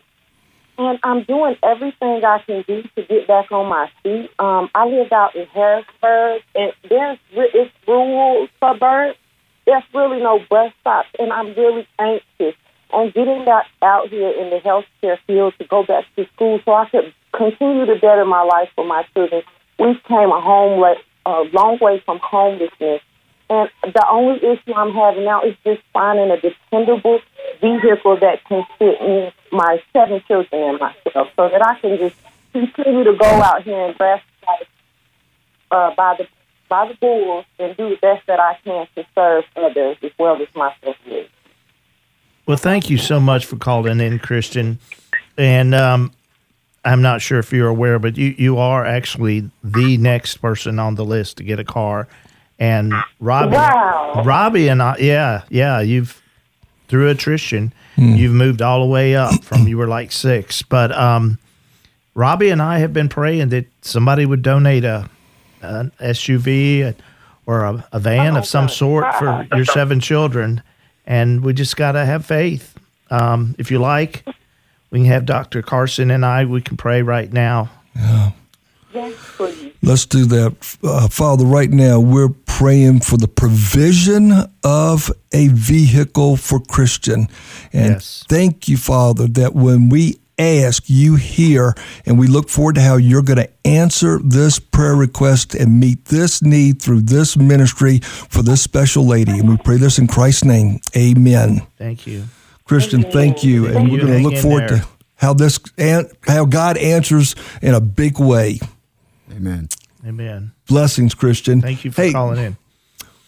And 0.79 0.99
I'm 1.03 1.25
doing 1.25 1.57
everything 1.63 2.25
I 2.25 2.39
can 2.47 2.65
do 2.69 2.83
to 2.83 3.03
get 3.03 3.27
back 3.27 3.51
on 3.51 3.69
my 3.69 3.91
feet. 4.03 4.31
Um, 4.39 4.71
I 4.77 4.87
live 4.87 5.13
out 5.13 5.35
in 5.35 5.47
Harrisburg, 5.47 6.43
and 6.55 6.73
there's 6.89 7.19
it's 7.33 7.73
rural 7.87 8.47
suburbs. 8.61 9.19
There's 9.67 9.83
really 9.93 10.21
no 10.21 10.41
bus 10.49 10.73
stops, 10.81 11.09
and 11.19 11.33
I'm 11.33 11.49
really 11.55 11.87
anxious 11.99 12.55
on 12.91 13.11
getting 13.11 13.45
back 13.45 13.67
out 13.83 14.09
here 14.09 14.31
in 14.31 14.51
the 14.51 14.61
healthcare 14.61 15.19
field 15.27 15.55
to 15.59 15.65
go 15.67 15.83
back 15.83 16.05
to 16.17 16.27
school 16.35 16.61
so 16.65 16.73
I 16.75 16.89
could 16.89 17.13
continue 17.33 17.85
to 17.87 17.97
better 17.97 18.25
my 18.25 18.43
life 18.43 18.71
for 18.77 18.87
my 18.87 19.05
children. 19.15 19.43
We 19.79 20.01
came 20.07 20.31
a 20.31 20.41
home 20.41 20.83
a 21.27 21.45
long 21.53 21.79
way 21.81 22.03
from 22.05 22.19
homelessness, 22.23 23.03
and 23.51 23.71
the 23.83 24.07
only 24.11 24.37
issue 24.45 24.75
I'm 24.75 24.93
having 24.93 25.25
now 25.25 25.43
is 25.43 25.55
just 25.65 25.81
finding 25.93 26.31
a 26.31 26.41
dependable 26.41 27.21
vehicle 27.61 28.19
that 28.21 28.45
can 28.45 28.65
fit 28.79 29.01
me, 29.01 29.33
my 29.51 29.83
seven 29.93 30.23
children, 30.29 30.63
and 30.63 30.79
myself, 30.79 31.29
so 31.35 31.49
that 31.49 31.65
I 31.65 31.79
can 31.81 31.97
just 31.97 32.17
continue 32.53 33.05
to 33.05 33.15
go 33.15 33.27
out 33.27 33.63
here 33.63 33.87
and 33.87 33.97
grass 33.97 34.23
uh, 35.71 35.95
by 35.95 36.17
the 36.19 36.29
by 36.69 36.87
the 36.87 36.95
bulls 36.95 37.47
and 37.59 37.75
do 37.79 37.89
the 37.89 37.97
best 37.97 38.27
that 38.27 38.39
I 38.39 38.59
can 38.63 38.87
to 38.95 39.07
serve 39.15 39.45
others 39.57 39.97
as 40.03 40.11
well 40.19 40.41
as 40.41 40.49
myself. 40.55 40.97
Well, 42.45 42.59
thank 42.59 42.91
you 42.91 42.99
so 42.99 43.19
much 43.19 43.47
for 43.47 43.57
calling 43.57 44.01
in, 44.01 44.19
Christian. 44.19 44.79
And 45.39 45.75
um, 45.75 46.13
I'm 46.85 47.01
not 47.01 47.23
sure 47.23 47.39
if 47.39 47.53
you're 47.53 47.69
aware, 47.69 47.99
but 47.99 48.19
you, 48.19 48.35
you 48.37 48.59
are 48.59 48.85
actually 48.85 49.51
the 49.65 49.97
next 49.97 50.39
person 50.39 50.79
on 50.79 50.97
the 50.97 51.07
list 51.07 51.39
to 51.39 51.43
get 51.43 51.59
a 51.59 51.65
car 51.65 52.07
and 52.59 52.93
Robby, 53.21 53.55
wow. 53.55 54.23
Robby 54.25 54.69
and 54.69 54.83
I, 54.83 54.97
yeah, 54.99 55.43
yeah, 55.49 55.81
you've 55.81 56.21
through 56.89 57.09
attrition, 57.09 57.73
mm. 57.97 58.17
you've 58.17 58.33
moved 58.33 58.63
all 58.63 58.81
the 58.81 58.91
way 58.91 59.15
up 59.15 59.45
from 59.45 59.69
you 59.69 59.77
were 59.77 59.87
like 59.87 60.11
six. 60.11 60.63
But 60.63 60.91
um, 60.93 61.39
Robby 62.15 62.51
and 62.51 62.61
I 62.61 62.79
have 62.79 62.93
been 62.93 63.09
praying 63.09 63.51
that 63.51 63.67
somebody 63.83 64.27
would 64.27 64.43
donate 64.43 64.85
a 64.85 65.09
an 65.61 65.93
SUV 66.01 66.95
or 67.47 67.65
a, 67.65 67.85
a 67.93 67.99
van 67.99 68.37
oh, 68.37 68.41
of 68.41 68.47
some 68.47 68.67
God. 68.67 68.73
sort 68.73 69.15
for 69.17 69.47
your 69.55 69.65
seven 69.65 70.01
children, 70.01 70.63
and 71.07 71.43
we 71.43 71.53
just 71.53 71.77
got 71.77 71.93
to 71.93 72.05
have 72.05 72.25
faith. 72.25 72.79
Um, 73.11 73.55
if 73.59 73.71
you 73.71 73.79
like, 73.79 74.25
we 74.91 75.01
can 75.01 75.07
have 75.07 75.27
Dr. 75.27 75.63
Carson 75.63 76.11
and 76.11 76.25
I. 76.25 76.45
We 76.45 76.61
can 76.61 76.77
pray 76.77 77.03
right 77.03 77.33
now. 77.33 77.71
Yeah. 77.95 78.31
Yes, 78.93 79.15
please. 79.37 79.68
Let's 79.83 80.07
do 80.07 80.25
that. 80.27 80.77
Uh, 80.83 81.09
Father, 81.09 81.45
right 81.45 81.71
now 81.71 82.01
we're 82.01 82.31
praying 82.47 83.01
for 83.01 83.17
the 83.17 83.29
provision 83.29 84.33
of 84.65 85.11
a 85.33 85.49
vehicle 85.49 86.37
for 86.37 86.59
Christian. 86.59 87.29
And 87.73 87.95
yes. 87.95 88.25
thank 88.29 88.69
you, 88.69 88.77
Father, 88.77 89.27
that 89.29 89.55
when 89.55 89.89
we 89.89 90.17
ask, 90.39 90.85
you 90.87 91.17
hear, 91.17 91.75
and 92.07 92.19
we 92.19 92.27
look 92.27 92.49
forward 92.49 92.77
to 92.77 92.81
how 92.81 92.97
you're 92.97 93.23
going 93.23 93.39
to 93.39 93.51
answer 93.67 94.19
this 94.19 94.59
prayer 94.59 94.95
request 94.95 95.55
and 95.55 95.81
meet 95.81 96.07
this 96.07 96.43
need 96.43 96.81
through 96.81 97.03
this 97.03 97.37
ministry 97.37 97.99
for 98.01 98.43
this 98.43 98.63
special 98.63 99.07
lady. 99.07 99.39
And 99.39 99.49
we 99.49 99.57
pray 99.57 99.77
this 99.77 99.99
in 99.99 100.07
Christ's 100.07 100.45
name. 100.45 100.81
Amen. 100.97 101.67
Thank 101.77 102.07
you. 102.07 102.25
Christian, 102.65 103.03
thank 103.03 103.43
you. 103.43 103.65
Thank 103.65 103.77
and 103.77 103.91
we're 103.91 104.01
going 104.01 104.23
to 104.23 104.29
look 104.29 104.41
forward 104.41 104.69
there. 104.69 104.79
to 104.81 104.89
how 105.17 105.35
this 105.35 105.59
how 106.27 106.45
God 106.45 106.77
answers 106.77 107.35
in 107.61 107.75
a 107.75 107.81
big 107.81 108.21
way. 108.21 108.61
Amen. 109.33 109.69
Amen. 110.07 110.53
Blessings, 110.67 111.15
Christian. 111.15 111.61
Thank 111.61 111.85
you 111.85 111.91
for 111.91 112.03
hey, 112.03 112.13
calling 112.13 112.39
in. 112.39 112.57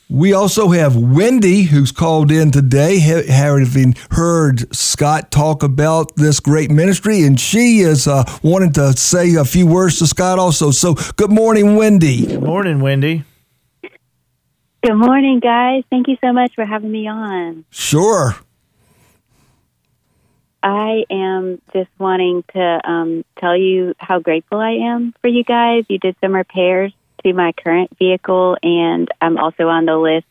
We 0.09 0.33
also 0.33 0.71
have 0.71 0.97
Wendy 0.97 1.63
who's 1.63 1.93
called 1.93 2.33
in 2.33 2.51
today, 2.51 2.99
having 2.99 3.95
heard 4.11 4.75
Scott 4.75 5.31
talk 5.31 5.63
about 5.63 6.17
this 6.17 6.41
great 6.41 6.69
ministry, 6.69 7.23
and 7.23 7.39
she 7.39 7.79
is 7.79 8.09
uh, 8.09 8.25
wanting 8.43 8.73
to 8.73 8.93
say 8.95 9.37
a 9.37 9.45
few 9.45 9.69
words 9.69 10.01
to 10.01 10.09
Scott 10.09 10.41
also. 10.41 10.73
So, 10.73 10.95
good 11.15 11.31
morning, 11.31 11.77
Wendy. 11.77 12.27
Good 12.27 12.43
morning, 12.43 12.81
Wendy. 12.81 13.25
Good 14.83 14.95
morning, 14.95 15.39
guys. 15.39 15.85
Thank 15.91 16.09
you 16.09 16.17
so 16.21 16.33
much 16.33 16.55
for 16.57 16.65
having 16.65 16.91
me 16.91 17.07
on. 17.07 17.65
Sure. 17.71 18.35
I 20.63 21.05
am 21.11 21.61
just 21.73 21.91
wanting 21.99 22.45
to 22.53 22.81
um, 22.85 23.25
tell 23.39 23.57
you 23.57 23.95
how 23.99 24.19
grateful 24.19 24.59
I 24.59 24.73
am 24.73 25.15
for 25.21 25.29
you 25.29 25.45
guys. 25.45 25.85
You 25.89 25.99
did 25.99 26.17
some 26.21 26.35
repairs 26.35 26.93
to 27.25 27.33
my 27.33 27.53
current 27.53 27.97
vehicle, 27.99 28.57
and 28.63 29.09
I'm 29.21 29.39
also 29.39 29.69
on 29.69 29.87
the 29.87 29.97
list 29.97 30.27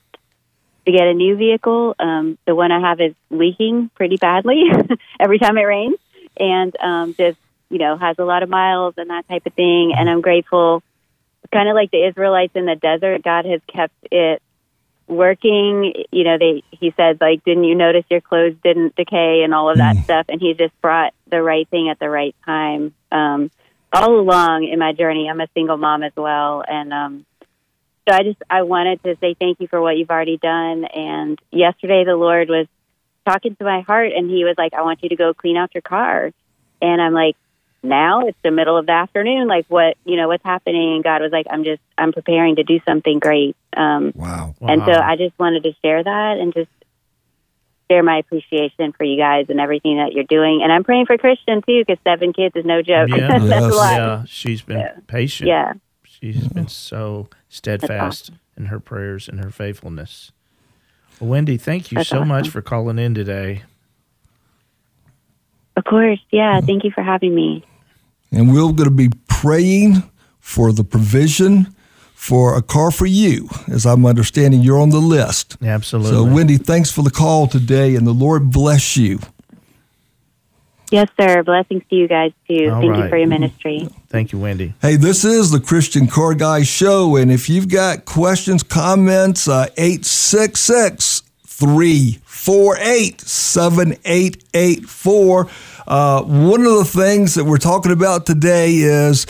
to 0.85 0.91
get 0.91 1.07
a 1.07 1.13
new 1.13 1.35
vehicle. 1.35 1.95
Um, 1.99 2.37
the 2.45 2.55
one 2.55 2.71
I 2.71 2.79
have 2.79 3.01
is 3.01 3.15
leaking 3.29 3.89
pretty 3.95 4.17
badly 4.17 4.63
every 5.19 5.39
time 5.39 5.57
it 5.57 5.63
rains, 5.63 5.97
and 6.37 6.75
um, 6.79 7.15
just 7.15 7.39
you 7.69 7.79
know 7.79 7.97
has 7.97 8.17
a 8.19 8.25
lot 8.25 8.43
of 8.43 8.49
miles 8.49 8.95
and 8.97 9.09
that 9.09 9.27
type 9.27 9.45
of 9.45 9.53
thing. 9.53 9.93
And 9.97 10.09
I'm 10.09 10.21
grateful 10.21 10.83
kind 11.51 11.69
of 11.69 11.75
like 11.75 11.91
the 11.91 12.05
Israelites 12.05 12.55
in 12.55 12.65
the 12.65 12.75
desert, 12.75 13.23
God 13.23 13.45
has 13.45 13.61
kept 13.67 13.93
it 14.11 14.41
working. 15.09 15.93
You 16.11 16.23
know, 16.23 16.37
they 16.37 16.63
he 16.71 16.93
said 16.95 17.19
like, 17.19 17.43
didn't 17.43 17.65
you 17.65 17.75
notice 17.75 18.05
your 18.09 18.21
clothes 18.21 18.55
didn't 18.63 18.95
decay 18.95 19.41
and 19.43 19.53
all 19.53 19.69
of 19.69 19.77
that 19.77 19.97
stuff? 20.03 20.27
And 20.29 20.39
he 20.39 20.53
just 20.53 20.79
brought 20.81 21.13
the 21.29 21.41
right 21.41 21.67
thing 21.69 21.89
at 21.89 21.99
the 21.99 22.09
right 22.09 22.35
time. 22.45 22.93
Um, 23.11 23.51
all 23.91 24.19
along 24.19 24.65
in 24.65 24.79
my 24.79 24.93
journey, 24.93 25.27
I'm 25.29 25.41
a 25.41 25.47
single 25.53 25.77
mom 25.77 26.03
as 26.03 26.13
well, 26.15 26.63
and 26.67 26.93
um, 26.93 27.25
so 28.07 28.15
I 28.15 28.23
just 28.23 28.41
I 28.49 28.61
wanted 28.61 29.01
to 29.03 29.17
say 29.19 29.33
thank 29.33 29.59
you 29.59 29.67
for 29.67 29.81
what 29.81 29.97
you've 29.97 30.11
already 30.11 30.37
done. 30.37 30.85
And 30.85 31.39
yesterday, 31.51 32.03
the 32.05 32.15
Lord 32.15 32.49
was 32.49 32.67
talking 33.25 33.55
to 33.55 33.63
my 33.63 33.81
heart, 33.81 34.11
and 34.15 34.29
He 34.29 34.43
was 34.43 34.55
like, 34.57 34.75
"I 34.75 34.83
want 34.83 35.01
you 35.01 35.09
to 35.09 35.15
go 35.15 35.33
clean 35.33 35.57
out 35.57 35.73
your 35.73 35.81
car," 35.81 36.31
and 36.81 37.01
I'm 37.01 37.13
like 37.13 37.35
now 37.83 38.27
it's 38.27 38.37
the 38.43 38.51
middle 38.51 38.77
of 38.77 38.85
the 38.85 38.91
afternoon 38.91 39.47
like 39.47 39.65
what 39.69 39.95
you 40.05 40.15
know 40.17 40.27
what's 40.27 40.43
happening 40.43 40.95
and 40.95 41.03
god 41.03 41.21
was 41.21 41.31
like 41.31 41.45
i'm 41.49 41.63
just 41.63 41.81
i'm 41.97 42.11
preparing 42.11 42.55
to 42.57 42.63
do 42.63 42.79
something 42.87 43.19
great 43.19 43.55
um 43.77 44.11
Wow. 44.15 44.53
and 44.61 44.81
so 44.85 44.91
i 44.91 45.15
just 45.15 45.37
wanted 45.39 45.63
to 45.63 45.71
share 45.81 46.03
that 46.03 46.37
and 46.39 46.53
just 46.53 46.69
share 47.89 48.03
my 48.03 48.17
appreciation 48.17 48.91
for 48.91 49.03
you 49.03 49.17
guys 49.17 49.45
and 49.49 49.59
everything 49.59 49.97
that 49.97 50.11
you're 50.13 50.23
doing 50.25 50.61
and 50.61 50.71
i'm 50.71 50.83
praying 50.83 51.05
for 51.05 51.17
christian 51.17 51.61
too 51.67 51.83
because 51.85 51.97
seven 52.03 52.33
kids 52.33 52.55
is 52.55 52.65
no 52.65 52.81
joke 52.81 53.09
Yeah. 53.09 53.27
that's 53.39 53.45
Yes. 53.45 53.63
a 53.63 53.75
lot 53.75 53.91
Yeah, 53.93 54.23
she's 54.27 54.61
been 54.61 54.79
Yeah. 54.79 54.95
patient. 55.07 55.47
yeah 55.47 55.73
She's 56.03 56.49
been 56.49 56.67
so 56.67 57.29
steadfast 57.47 58.31
in 58.57 58.65
her 58.65 58.79
prayers 58.81 59.29
and 59.29 59.41
her 59.41 59.51
faithfulness. 59.51 60.33
Well, 61.21 61.29
Wendy, 61.29 61.55
thank 61.55 61.93
you 61.93 61.97
That's 61.99 62.09
so 62.09 62.25
much 62.25 62.49
for 62.49 62.61
calling 62.61 62.99
in 62.99 63.13
today. 63.13 63.61
Of 65.79 65.83
course 65.85 66.19
yeah 66.31 66.59
thank 66.61 66.83
you 66.83 66.91
for 66.91 67.03
having 67.13 67.33
me 67.33 67.63
And 68.31 68.43
we're 68.53 68.71
going 68.79 68.91
to 68.95 68.99
be 69.05 69.09
praying 69.27 70.03
for 70.39 70.71
the 70.71 70.83
provision 70.83 71.73
for 72.13 72.57
a 72.57 72.61
car 72.61 72.91
for 72.91 73.07
you. 73.07 73.47
As 73.71 73.85
I'm 73.85 74.05
understanding, 74.05 74.59
you're 74.61 74.81
on 74.85 74.89
the 74.91 74.99
list. 75.17 75.57
Absolutely. 75.63 76.11
So, 76.11 76.23
Wendy, 76.35 76.57
thanks 76.57 76.91
for 76.91 77.01
the 77.01 77.09
call 77.21 77.47
today, 77.47 77.95
and 77.95 78.05
the 78.05 78.17
Lord 78.25 78.51
bless 78.51 78.97
you. 78.97 79.19
yes 80.91 81.07
sir 81.19 81.43
blessings 81.43 81.83
to 81.89 81.95
you 81.95 82.07
guys 82.07 82.31
too 82.47 82.69
All 82.69 82.81
thank 82.81 82.91
right. 82.91 83.03
you 83.03 83.09
for 83.09 83.17
your 83.17 83.27
ministry 83.27 83.87
Thank 84.09 84.31
you, 84.31 84.39
Wendy. 84.39 84.73
Hey, 84.81 84.95
this 84.95 85.23
is 85.23 85.51
the 85.51 85.59
Christian 85.59 86.07
Car 86.07 86.33
Guy 86.33 86.63
Show, 86.63 87.15
and 87.15 87.31
if 87.31 87.47
you've 87.47 87.69
got 87.69 88.05
questions, 88.05 88.63
comments, 88.63 89.47
uh, 89.47 89.67
866 89.77 91.18
348 91.59 93.19
7884. 93.21 95.47
Uh, 95.87 96.21
One 96.23 96.65
of 96.65 96.77
the 96.77 96.85
things 96.85 97.35
that 97.35 97.43
we're 97.43 97.57
talking 97.57 97.91
about 97.91 98.25
today 98.25 98.75
is 98.75 99.27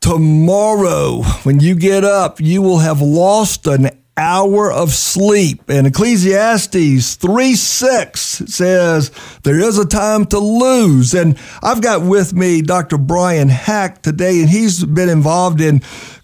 tomorrow, 0.00 1.22
when 1.42 1.58
you 1.58 1.74
get 1.74 2.04
up, 2.04 2.40
you 2.40 2.62
will 2.62 2.78
have 2.78 3.00
lost 3.02 3.66
an 3.66 3.90
hour 4.16 4.70
of 4.70 4.92
sleep. 4.92 5.62
And 5.68 5.88
Ecclesiastes 5.88 7.16
3 7.16 7.54
6 7.54 8.20
says, 8.20 9.10
There 9.42 9.58
is 9.58 9.76
a 9.76 9.84
time 9.86 10.24
to 10.26 10.38
lose. 10.38 11.14
And 11.14 11.36
I've 11.64 11.82
got 11.82 12.02
with 12.02 12.32
me 12.32 12.62
Dr. 12.62 12.96
Brian 12.98 13.48
Haack 13.48 14.02
today, 14.02 14.40
and 14.40 14.48
he's 14.48 14.84
been 14.84 15.08
involved 15.08 15.60
in 15.60 15.80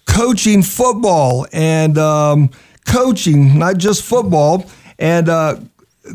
coaching 0.06 0.62
football 0.62 1.46
and 1.52 1.98
um, 1.98 2.50
coaching, 2.86 3.58
not 3.58 3.78
just 3.78 4.04
football. 4.04 4.64
And 4.98 5.28
uh, 5.28 5.60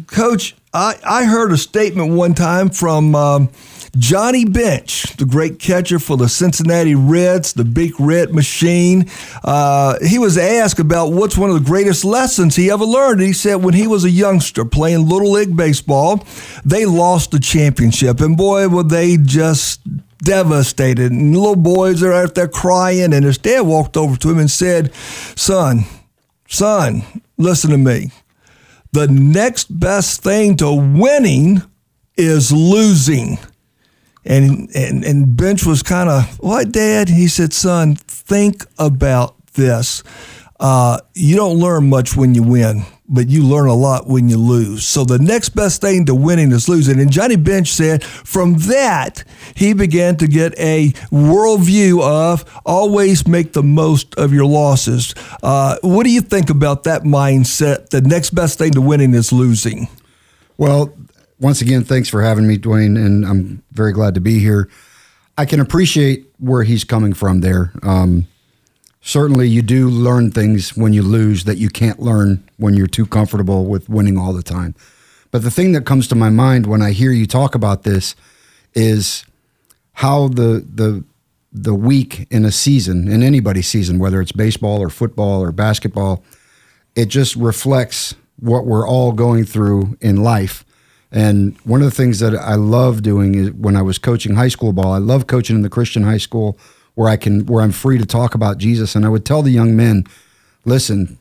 Coach, 0.07 0.55
I, 0.73 0.95
I 1.05 1.25
heard 1.25 1.51
a 1.51 1.57
statement 1.57 2.13
one 2.13 2.33
time 2.33 2.69
from 2.69 3.15
um, 3.15 3.49
Johnny 3.97 4.43
Bench, 4.43 5.15
the 5.17 5.25
great 5.25 5.59
catcher 5.59 5.99
for 5.99 6.17
the 6.17 6.27
Cincinnati 6.27 6.95
Reds, 6.95 7.53
the 7.53 7.63
big 7.63 7.99
red 7.99 8.33
machine. 8.33 9.09
Uh, 9.43 9.99
he 10.03 10.17
was 10.17 10.37
asked 10.37 10.79
about 10.79 11.11
what's 11.11 11.37
one 11.37 11.51
of 11.51 11.55
the 11.55 11.65
greatest 11.65 12.03
lessons 12.03 12.55
he 12.55 12.71
ever 12.71 12.85
learned. 12.85 13.21
He 13.21 13.33
said 13.33 13.57
when 13.57 13.75
he 13.75 13.87
was 13.87 14.03
a 14.03 14.09
youngster 14.09 14.65
playing 14.65 15.07
Little 15.07 15.31
League 15.31 15.55
Baseball, 15.55 16.25
they 16.65 16.85
lost 16.85 17.31
the 17.31 17.39
championship. 17.39 18.19
And 18.19 18.35
boy, 18.35 18.67
were 18.67 18.83
they 18.83 19.17
just 19.17 19.81
devastated. 20.23 21.11
And 21.11 21.37
little 21.37 21.55
boys 21.55 22.01
are 22.01 22.13
out 22.13 22.33
there 22.33 22.47
crying. 22.47 23.13
And 23.13 23.23
his 23.23 23.37
dad 23.37 23.61
walked 23.61 23.95
over 23.95 24.17
to 24.17 24.31
him 24.31 24.39
and 24.39 24.49
said, 24.49 24.93
Son, 25.35 25.83
son, 26.47 27.03
listen 27.37 27.69
to 27.69 27.77
me 27.77 28.11
the 28.93 29.07
next 29.07 29.79
best 29.79 30.23
thing 30.23 30.55
to 30.57 30.71
winning 30.71 31.61
is 32.15 32.51
losing. 32.51 33.39
And 34.23 34.69
and 34.73 35.03
and 35.03 35.35
Bench 35.35 35.65
was 35.65 35.83
kind 35.83 36.09
of 36.09 36.39
what, 36.39 36.71
Dad? 36.71 37.09
He 37.09 37.27
said, 37.27 37.51
"Son, 37.51 37.95
think 37.95 38.65
about 38.79 39.35
this. 39.55 40.01
Uh, 40.63 40.97
you 41.13 41.35
don't 41.35 41.57
learn 41.57 41.89
much 41.89 42.15
when 42.15 42.33
you 42.33 42.41
win, 42.41 42.83
but 43.09 43.27
you 43.27 43.43
learn 43.43 43.67
a 43.67 43.73
lot 43.73 44.07
when 44.07 44.29
you 44.29 44.37
lose. 44.37 44.85
So 44.85 45.03
the 45.03 45.19
next 45.19 45.49
best 45.49 45.81
thing 45.81 46.05
to 46.05 46.15
winning 46.15 46.53
is 46.53 46.69
losing." 46.69 47.01
And 47.01 47.11
Johnny 47.11 47.35
Bench 47.35 47.67
said, 47.67 48.01
from 48.01 48.53
that 48.69 49.25
he 49.55 49.73
began 49.73 50.15
to 50.17 50.27
get 50.27 50.57
a 50.57 50.93
worldview 51.11 52.01
of 52.01 52.45
always 52.65 53.27
make 53.27 53.51
the 53.51 53.61
most 53.61 54.15
of 54.15 54.31
your 54.31 54.45
losses. 54.45 55.13
Uh, 55.43 55.75
what 55.81 56.05
do 56.05 56.11
you 56.11 56.21
think 56.21 56.49
about 56.49 56.85
that 56.85 57.03
mindset? 57.03 57.89
The 57.89 57.99
next 57.99 58.29
best 58.29 58.57
thing 58.57 58.71
to 58.71 58.81
winning 58.81 59.13
is 59.13 59.33
losing. 59.33 59.89
Well, 60.57 60.93
once 61.41 61.59
again, 61.59 61.83
thanks 61.83 62.07
for 62.07 62.21
having 62.21 62.47
me, 62.47 62.57
Dwayne, 62.57 62.95
and 62.95 63.25
I'm 63.25 63.63
very 63.73 63.91
glad 63.91 64.15
to 64.15 64.21
be 64.21 64.39
here. 64.39 64.69
I 65.37 65.43
can 65.43 65.59
appreciate 65.59 66.31
where 66.37 66.63
he's 66.63 66.85
coming 66.85 67.13
from 67.13 67.41
there. 67.41 67.73
Um, 67.83 68.27
certainly, 69.03 69.47
you 69.47 69.61
do 69.61 69.89
learn 69.89 70.31
things 70.31 70.75
when 70.75 70.93
you 70.93 71.03
lose 71.03 71.43
that 71.43 71.57
you 71.57 71.69
can't 71.69 71.99
learn 71.99 72.43
when 72.57 72.73
you're 72.73 72.87
too 72.87 73.05
comfortable 73.05 73.65
with 73.65 73.87
winning 73.87 74.17
all 74.17 74.33
the 74.33 74.41
time. 74.41 74.73
But 75.29 75.43
the 75.43 75.51
thing 75.51 75.73
that 75.73 75.85
comes 75.85 76.07
to 76.07 76.15
my 76.15 76.29
mind 76.29 76.65
when 76.65 76.81
I 76.81 76.91
hear 76.91 77.11
you 77.11 77.27
talk 77.27 77.53
about 77.53 77.83
this 77.83 78.15
is 78.73 79.25
how 79.93 80.27
the 80.29 80.65
the 80.73 81.03
the 81.51 81.75
week 81.75 82.25
in 82.31 82.45
a 82.45 82.51
season, 82.51 83.07
in 83.07 83.21
anybody's 83.21 83.67
season, 83.67 83.99
whether 83.99 84.19
it's 84.19 84.31
baseball 84.31 84.79
or 84.79 84.89
football 84.89 85.43
or 85.43 85.51
basketball, 85.51 86.23
it 86.95 87.05
just 87.05 87.35
reflects 87.35 88.15
what 88.39 88.65
we're 88.65 88.87
all 88.87 89.11
going 89.11 89.45
through 89.45 89.95
in 90.01 90.23
life. 90.23 90.65
And 91.11 91.55
one 91.63 91.81
of 91.81 91.85
the 91.85 91.95
things 91.95 92.19
that 92.19 92.33
I 92.33 92.55
love 92.55 93.03
doing 93.03 93.35
is 93.35 93.51
when 93.51 93.75
I 93.75 93.83
was 93.83 93.99
coaching 93.99 94.35
high 94.35 94.47
school 94.47 94.73
ball, 94.73 94.91
I 94.91 94.97
love 94.97 95.27
coaching 95.27 95.55
in 95.55 95.61
the 95.61 95.69
Christian 95.69 96.03
high 96.03 96.17
school 96.17 96.57
where 96.95 97.09
I 97.09 97.17
can 97.17 97.45
where 97.45 97.61
I'm 97.61 97.71
free 97.71 97.97
to 97.97 98.05
talk 98.05 98.35
about 98.35 98.57
Jesus. 98.57 98.95
And 98.95 99.05
I 99.05 99.09
would 99.09 99.25
tell 99.25 99.41
the 99.41 99.51
young 99.51 99.75
men, 99.75 100.05
listen, 100.65 101.17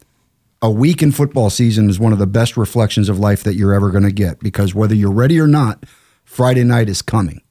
a 0.61 0.71
week 0.71 1.03
in 1.03 1.13
football 1.13 1.51
season 1.51 1.91
is 1.91 1.99
one 1.99 2.13
of 2.13 2.19
the 2.19 2.27
best 2.27 2.57
reflections 2.57 3.09
of 3.09 3.19
life 3.19 3.43
that 3.43 3.55
you're 3.55 3.75
ever 3.75 3.91
going 3.91 4.05
to 4.05 4.13
get 4.13 4.41
because 4.41 4.75
whether 4.75 4.95
you're 4.95 5.11
ready 5.11 5.41
or 5.41 5.49
not, 5.49 5.85
Friday 6.25 6.65
night 6.65 6.89
is 6.89 7.03
coming. 7.03 7.43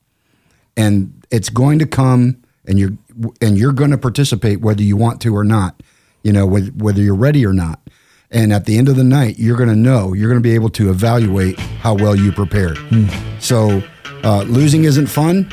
And 0.78 1.22
it's 1.30 1.50
going 1.50 1.80
to 1.80 1.86
come 1.86 2.42
and 2.66 2.80
you're 2.80 2.98
and 3.42 3.58
you're 3.58 3.74
going 3.74 3.92
to 3.92 3.98
participate 3.98 4.62
whether 4.62 4.82
you 4.82 4.96
want 4.96 5.22
to 5.22 5.36
or 5.36 5.44
not, 5.44 5.82
you 6.24 6.32
know, 6.32 6.46
whether, 6.46 6.72
whether 6.72 7.02
you're 7.02 7.16
ready 7.16 7.46
or 7.46 7.54
not. 7.54 7.80
And 8.32 8.54
at 8.54 8.66
the 8.66 8.78
end 8.78 8.88
of 8.88 8.96
the 8.96 9.04
night, 9.04 9.40
you're 9.40 9.58
going 9.58 9.68
to 9.70 9.76
know, 9.76 10.14
you're 10.14 10.30
going 10.30 10.42
to 10.42 10.48
be 10.48 10.56
able 10.56 10.70
to 10.70 10.90
evaluate 10.90 11.60
how 11.60 11.96
well 11.96 12.16
you 12.16 12.32
prepared. 12.32 12.78
So, 13.40 13.84
uh, 14.24 14.44
losing 14.44 14.86
isn't 14.86 15.08
fun, 15.08 15.50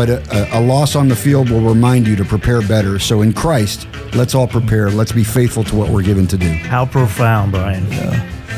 but 0.00 0.08
a, 0.08 0.56
a, 0.56 0.60
a 0.60 0.62
loss 0.62 0.96
on 0.96 1.08
the 1.08 1.14
field 1.14 1.50
will 1.50 1.60
remind 1.60 2.08
you 2.08 2.16
to 2.16 2.24
prepare 2.24 2.62
better. 2.62 2.98
So, 2.98 3.20
in 3.20 3.34
Christ, 3.34 3.86
let's 4.14 4.34
all 4.34 4.48
prepare. 4.48 4.90
Let's 4.90 5.12
be 5.12 5.24
faithful 5.24 5.62
to 5.64 5.76
what 5.76 5.90
we're 5.90 6.02
given 6.02 6.26
to 6.28 6.38
do. 6.38 6.48
How 6.48 6.86
profound, 6.86 7.52
Brian. 7.52 7.86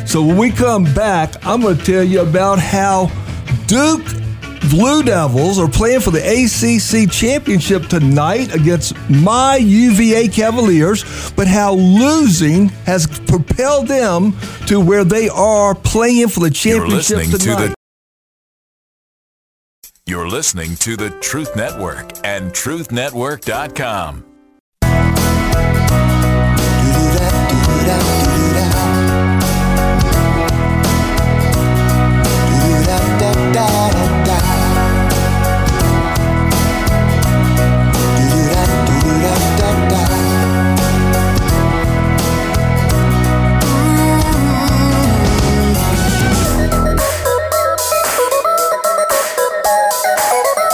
So 0.06 0.22
when 0.22 0.36
we 0.36 0.52
come 0.52 0.84
back, 0.94 1.44
I'm 1.44 1.62
going 1.62 1.78
to 1.78 1.84
tell 1.84 2.04
you 2.04 2.20
about 2.20 2.60
how 2.60 3.10
Duke 3.66 4.04
Blue 4.70 5.02
Devils 5.02 5.58
are 5.58 5.68
playing 5.68 5.98
for 6.00 6.12
the 6.12 6.20
ACC 6.20 7.10
championship 7.10 7.88
tonight 7.88 8.54
against 8.54 8.94
my 9.10 9.56
UVA 9.56 10.28
Cavaliers, 10.28 11.32
but 11.32 11.48
how 11.48 11.74
losing 11.74 12.68
has 12.86 13.08
propelled 13.26 13.88
them 13.88 14.36
to 14.66 14.78
where 14.78 15.02
they 15.02 15.28
are 15.28 15.74
playing 15.74 16.28
for 16.28 16.38
the 16.38 16.46
You're 16.46 16.86
championship 16.86 17.16
listening 17.16 17.30
to 17.30 17.38
tonight. 17.38 17.66
the 17.66 17.81
You're 20.04 20.28
listening 20.28 20.74
to 20.78 20.96
the 20.96 21.10
Truth 21.20 21.54
Network 21.54 22.10
and 22.26 22.50
truthnetwork.com. 22.52 24.24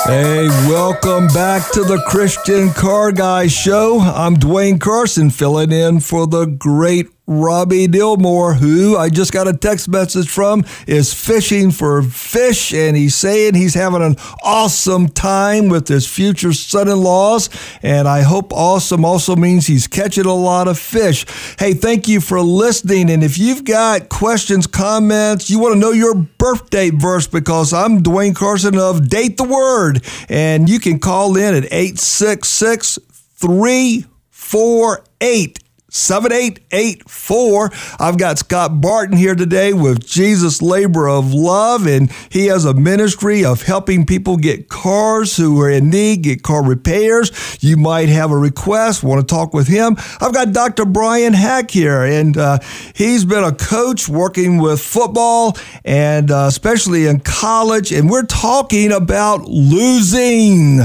Hey, 0.09 0.49
Welcome 0.67 1.27
back 1.29 1.71
to 1.73 1.85
the 1.85 2.03
Christian 2.07 2.71
Car 2.71 3.13
Guy 3.13 3.47
Show. 3.47 4.01
I'm 4.01 4.37
Dwayne 4.37 4.81
Carson 4.81 5.29
filling 5.29 5.71
in 5.71 6.01
for 6.01 6.27
the 6.27 6.47
great 6.47 7.09
Robby 7.29 7.87
Dilmore, 7.87 8.57
who 8.57 8.97
I 8.97 9.11
just 9.11 9.33
got 9.33 9.47
a 9.47 9.53
text 9.53 9.87
message 9.87 10.31
from, 10.31 10.65
is 10.87 11.13
fishing 11.13 11.71
for 11.71 12.01
fish, 12.03 12.73
and 12.73 12.97
he's 12.97 13.15
saying 13.15 13.55
he's 13.55 13.75
having 13.75 14.01
an 14.01 14.17
awesome 14.43 15.11
time 15.11 15.69
with 15.69 15.89
his 15.89 16.07
future 16.07 16.55
son 16.55 16.89
in 16.89 17.03
laws. 17.03 17.51
And 17.83 18.09
I 18.09 18.23
hope 18.23 18.55
awesome 18.55 19.05
also 19.05 19.37
means 19.37 19.67
he's 19.67 19.87
catching 19.87 20.25
a 20.25 20.35
lot 20.35 20.69
of 20.69 20.79
fish. 20.79 21.27
Hey, 21.59 21.75
thank 21.75 22.09
you 22.09 22.23
for 22.23 22.41
listening. 22.41 23.11
And 23.11 23.23
if 23.23 23.37
you've 23.37 23.65
got 23.65 24.09
questions, 24.09 24.67
comments, 24.67 25.51
you 25.51 25.59
want 25.59 25.75
to 25.75 25.79
know 25.79 25.93
your 25.93 26.15
birthday 26.15 26.89
verse, 26.89 27.27
because 27.27 27.75
I'm 27.75 28.03
Dwayne 28.03 28.35
Carson 28.35 28.79
of 28.79 29.11
Date 29.11 29.37
the 29.37 29.45
Word, 29.45 30.03
and 30.31 30.67
you 30.67 30.81
can 30.81 30.99
call 30.99 31.37
in 31.37 31.55
at 31.55 31.65
866 31.65 32.99
348 33.37 35.59
7884. 35.99 37.71
I've 37.99 38.19
got 38.19 38.39
Scott 38.39 38.81
Barton 38.81 39.17
here 39.17 39.35
today 39.35 39.73
with 39.73 40.07
Jesus 40.07 40.63
Labor 40.63 41.09
of 41.09 41.35
Love, 41.35 41.87
and 41.87 42.11
he 42.31 42.47
has 42.47 42.65
a 42.65 42.75
ministry 42.75 43.45
of 43.45 43.63
helping 43.63 44.07
people 44.07 44.37
get 44.37 44.69
cars 44.69 45.37
who 45.37 45.61
are 45.61 45.71
in 45.71 45.91
need, 45.91 46.23
get 46.23 46.43
car 46.43 46.65
repairs. 46.65 47.59
You 47.61 47.77
might 47.77 48.09
have 48.09 48.31
a 48.31 48.37
request, 48.37 49.03
want 49.03 49.21
to 49.21 49.27
talk 49.27 49.53
with 49.53 49.69
him. 49.69 49.97
I've 50.21 50.33
got 50.33 50.53
Dr. 50.53 50.85
Brian 50.85 51.33
Haack 51.33 51.71
here, 51.71 52.05
and 52.05 52.37
uh, 52.37 52.59
he's 52.95 53.25
been 53.25 53.45
a 53.45 53.53
coach 53.53 54.09
working 54.09 54.59
with 54.59 54.81
football 54.81 55.57
and 55.85 56.31
uh, 56.31 56.47
especially 56.49 57.07
in 57.07 57.21
college, 57.21 57.93
and 57.93 58.11
we're 58.11 58.25
talking 58.25 58.93
about 58.93 59.49
losing. 59.49 60.81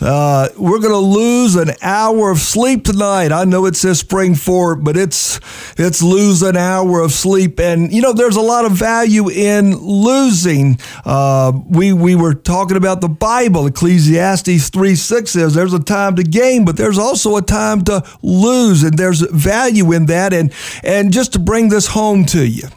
Uh, 0.00 0.48
we're 0.56 0.78
going 0.78 0.92
to 0.92 0.96
lose 0.96 1.56
an 1.56 1.70
hour 1.80 2.30
of 2.30 2.38
sleep 2.38 2.84
tonight. 2.84 3.32
I 3.32 3.44
know 3.44 3.66
it 3.66 3.76
says 3.76 4.00
spring 4.00 4.34
forward, 4.52 4.84
but 4.84 4.98
it's 4.98 5.40
it's 5.78 6.02
lose 6.02 6.42
an 6.42 6.58
hour 6.58 7.00
of 7.00 7.10
sleep, 7.10 7.58
and 7.58 7.90
you 7.90 8.02
know 8.02 8.12
there's 8.12 8.36
a 8.36 8.42
lot 8.42 8.66
of 8.66 8.72
value 8.72 9.30
in 9.30 9.74
losing. 9.78 10.78
Uh, 11.06 11.52
we 11.70 11.94
we 11.94 12.14
were 12.14 12.34
talking 12.34 12.76
about 12.76 13.00
the 13.00 13.08
Bible, 13.08 13.66
Ecclesiastes 13.66 14.68
three 14.68 14.94
six 14.94 15.30
says 15.30 15.54
there's 15.54 15.72
a 15.72 15.82
time 15.82 16.16
to 16.16 16.22
gain, 16.22 16.66
but 16.66 16.76
there's 16.76 16.98
also 16.98 17.36
a 17.36 17.42
time 17.42 17.82
to 17.84 18.04
lose, 18.22 18.82
and 18.82 18.98
there's 18.98 19.22
value 19.22 19.90
in 19.92 20.04
that. 20.06 20.34
And 20.34 20.52
and 20.84 21.14
just 21.14 21.32
to 21.32 21.38
bring 21.38 21.70
this 21.70 21.86
home 21.86 22.26
to 22.26 22.46
you, 22.46 22.68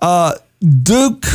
uh, 0.00 0.34
Duke 0.60 1.26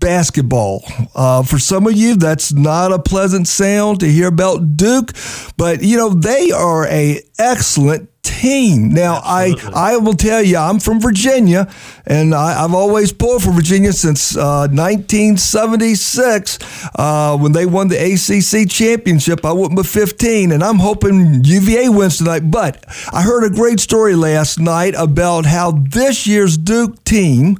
basketball. 0.00 0.84
Uh, 1.14 1.42
for 1.42 1.58
some 1.58 1.86
of 1.86 1.92
you, 1.92 2.14
that's 2.16 2.52
not 2.52 2.92
a 2.92 2.98
pleasant 2.98 3.48
sound 3.48 4.00
to 4.00 4.06
hear 4.06 4.28
about 4.28 4.76
Duke, 4.76 5.10
but 5.56 5.82
you 5.82 5.96
know 5.96 6.10
they 6.10 6.50
are 6.50 6.86
a 6.86 7.20
excellent 7.38 8.08
team. 8.28 8.90
Now, 8.90 9.20
I 9.24 9.54
I 9.74 9.96
will 9.96 10.14
tell 10.14 10.42
you, 10.42 10.58
I'm 10.58 10.78
from 10.80 11.00
Virginia, 11.00 11.66
and 12.06 12.34
I, 12.34 12.60
have 12.60 12.74
always 12.74 13.12
pulled 13.12 13.42
for 13.42 13.52
Virginia 13.52 13.92
since 13.92 14.36
uh, 14.36 14.68
1976 14.70 16.58
uh, 16.94 17.36
when 17.38 17.52
they 17.52 17.64
won 17.66 17.88
the 17.88 17.96
ACC 17.96 18.68
championship. 18.68 19.44
I 19.44 19.52
went 19.52 19.74
with 19.74 19.86
15, 19.86 20.52
and 20.52 20.62
I'm 20.62 20.78
hoping 20.78 21.42
UVA 21.42 21.88
wins 21.88 22.18
tonight. 22.18 22.50
But 22.50 22.84
I 23.12 23.22
heard 23.22 23.44
a 23.44 23.50
great 23.50 23.80
story 23.80 24.14
last 24.14 24.60
night 24.60 24.94
about 24.96 25.46
how 25.46 25.72
this 25.72 26.26
year's 26.26 26.58
Duke 26.58 27.02
team, 27.04 27.56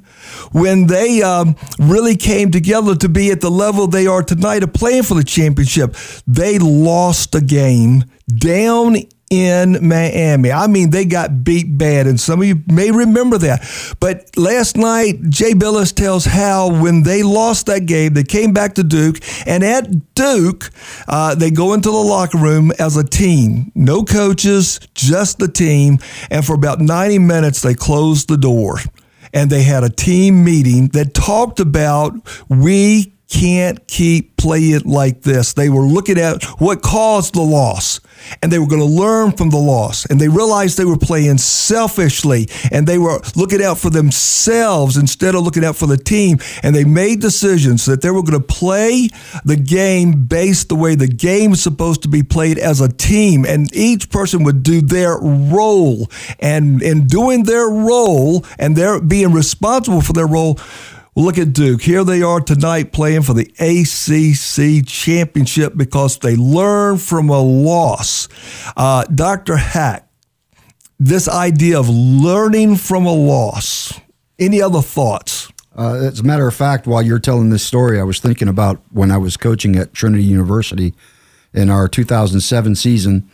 when 0.53 0.87
they 0.87 1.23
um, 1.23 1.57
really 1.79 2.17
came 2.17 2.51
together 2.51 2.95
to 2.97 3.09
be 3.09 3.31
at 3.31 3.41
the 3.41 3.51
level 3.51 3.87
they 3.87 4.07
are 4.07 4.23
tonight 4.23 4.63
of 4.63 4.75
playing 4.75 5.05
for 5.05 5.15
the 5.15 5.25
championship, 5.25 5.97
they 6.27 6.59
lost 6.59 7.35
a 7.35 7.41
game 7.41 8.05
down 8.29 8.97
in 9.31 9.87
Miami. 9.87 10.51
I 10.51 10.67
mean, 10.67 10.91
they 10.91 11.05
got 11.05 11.45
beat 11.45 11.77
bad, 11.77 12.07
and 12.07 12.19
some 12.19 12.41
of 12.41 12.47
you 12.47 12.63
may 12.67 12.91
remember 12.91 13.39
that. 13.39 13.97
But 14.01 14.37
last 14.37 14.77
night, 14.77 15.29
Jay 15.29 15.53
Bilas 15.53 15.95
tells 15.95 16.25
how 16.25 16.81
when 16.81 17.03
they 17.03 17.23
lost 17.23 17.67
that 17.67 17.87
game, 17.87 18.15
they 18.15 18.25
came 18.25 18.53
back 18.53 18.75
to 18.77 18.85
Duke, 18.85 19.19
and 19.47 19.63
at 19.63 20.15
Duke, 20.15 20.71
uh, 21.09 21.35
they 21.35 21.51
go 21.51 21.75
into 21.75 21.91
the 21.91 21.97
locker 21.97 22.39
room 22.39 22.73
as 22.79 22.97
a 22.97 23.05
team. 23.05 23.71
No 23.75 24.05
coaches, 24.05 24.81
just 24.95 25.39
the 25.39 25.49
team. 25.49 25.99
And 26.31 26.45
for 26.45 26.55
about 26.55 26.81
90 26.81 27.19
minutes, 27.19 27.63
they 27.63 27.75
closed 27.75 28.29
the 28.29 28.37
door. 28.37 28.79
And 29.35 29.51
they 29.51 29.63
had 29.63 29.85
a 29.85 29.91
team 29.91 30.43
meeting 30.43 30.89
that 30.89 31.13
talked 31.13 31.61
about 31.61 32.15
we 32.49 33.13
can't 33.29 33.87
keep 33.87 34.37
playing 34.37 34.81
like 34.85 35.23
this. 35.23 35.53
They 35.53 35.69
were 35.69 35.83
looking 35.83 36.19
at 36.19 36.43
what 36.61 36.83
caused 36.83 37.35
the 37.35 37.43
loss 37.43 38.01
and 38.43 38.53
they 38.53 38.59
were 38.59 38.67
going 38.67 38.81
to 38.81 38.87
learn 38.87 39.33
from 39.33 39.51
the 39.51 39.59
loss. 39.59 40.07
And 40.07 40.21
they 40.21 40.29
realized 40.29 40.79
they 40.79 40.85
were 40.85 40.97
playing 40.97 41.39
selfishly 41.39 42.49
and 42.73 42.87
they 42.87 42.99
were 42.99 43.21
looking 43.37 43.63
out 43.63 43.79
for 43.79 43.91
themselves 43.91 44.97
instead 44.97 45.35
of 45.35 45.43
looking 45.43 45.65
out 45.65 45.77
for 45.77 45.87
the 45.87 45.97
team. 45.97 46.39
And 46.63 46.75
they 46.75 46.85
made 46.85 47.21
decisions 47.21 47.85
that 47.87 48.01
they 48.01 48.11
were 48.11 48.23
going 48.23 48.41
to 48.41 48.47
play 48.47 49.09
the 49.45 49.57
game 49.57 50.25
based 50.27 50.69
the 50.69 50.77
way 50.77 50.95
the 50.95 51.09
game 51.09 51.53
is 51.53 51.63
supposed 51.63 52.03
to 52.03 52.09
be 52.09 52.23
played 52.23 52.59
as 52.59 52.81
a 52.81 52.89
team. 52.89 53.45
And 53.45 53.75
each 53.75 54.11
person 54.11 54.45
would 54.45 54.63
do 54.63 54.81
their 54.81 55.19
role. 55.19 56.09
And 56.41 56.83
in 56.83 57.07
doing 57.07 57.45
their 57.45 57.69
role 57.69 58.45
and 58.59 58.75
they're 58.75 59.01
being 59.01 59.33
responsible 59.33 60.01
for 60.01 60.13
their 60.13 60.27
role, 60.27 60.59
Look 61.19 61.37
at 61.37 61.53
Duke. 61.53 61.83
Here 61.83 62.05
they 62.05 62.23
are 62.23 62.41
tonight 62.41 62.93
playing 62.93 63.23
for 63.23 63.35
the 63.35 63.51
ACC 63.59 64.87
championship 64.87 65.77
because 65.77 66.17
they 66.19 66.37
learned 66.37 67.03
from 67.03 67.29
a 67.29 67.41
loss. 67.41 68.29
Uh, 68.77 69.03
Dr. 69.13 69.57
Haack, 69.57 70.05
this 71.01 71.29
idea 71.29 71.81
of 71.81 71.89
learning 71.89 72.77
from 72.77 73.05
a 73.05 73.13
loss. 73.13 73.99
Any 74.39 74.63
other 74.63 74.81
thoughts? 74.81 75.51
Uh, 75.77 75.95
as 75.95 76.21
a 76.21 76.23
matter 76.23 76.47
of 76.47 76.55
fact, 76.55 76.87
while 76.87 77.03
you're 77.03 77.19
telling 77.19 77.51
this 77.51 77.67
story, 77.67 77.99
I 77.99 78.05
was 78.05 78.21
thinking 78.21 78.47
about 78.47 78.81
when 78.93 79.11
I 79.11 79.17
was 79.17 79.37
coaching 79.37 79.75
at 79.75 79.93
Trinity 79.93 80.23
University 80.23 80.95
in 81.53 81.69
our 81.69 81.89
2007 81.89 82.77
season. 82.77 83.29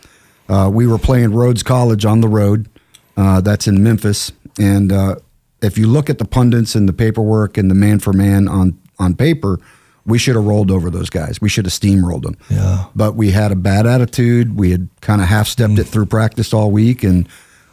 Uh, 0.48 0.70
we 0.72 0.86
were 0.86 0.98
playing 0.98 1.34
Rhodes 1.34 1.62
College 1.62 2.06
on 2.06 2.22
the 2.22 2.28
road. 2.28 2.66
Uh, 3.14 3.42
that's 3.42 3.66
in 3.66 3.82
Memphis, 3.82 4.32
and 4.58 4.90
uh, 4.90 5.16
if 5.64 5.78
you 5.78 5.86
look 5.86 6.10
at 6.10 6.18
the 6.18 6.24
pundits 6.24 6.74
and 6.74 6.88
the 6.88 6.92
paperwork 6.92 7.56
and 7.56 7.70
the 7.70 7.74
man 7.74 7.98
for 7.98 8.12
man 8.12 8.48
on 8.48 8.78
on 8.98 9.14
paper, 9.14 9.58
we 10.06 10.18
should 10.18 10.36
have 10.36 10.44
rolled 10.44 10.70
over 10.70 10.90
those 10.90 11.10
guys. 11.10 11.40
We 11.40 11.48
should 11.48 11.64
have 11.64 11.72
steamrolled 11.72 12.22
them. 12.22 12.36
Yeah. 12.50 12.86
But 12.94 13.14
we 13.16 13.30
had 13.30 13.50
a 13.52 13.56
bad 13.56 13.86
attitude. 13.86 14.56
We 14.56 14.70
had 14.70 14.88
kind 15.00 15.20
of 15.20 15.28
half 15.28 15.48
stepped 15.48 15.74
mm. 15.74 15.78
it 15.78 15.84
through 15.84 16.06
practice 16.06 16.52
all 16.52 16.70
week, 16.70 17.02
and 17.02 17.28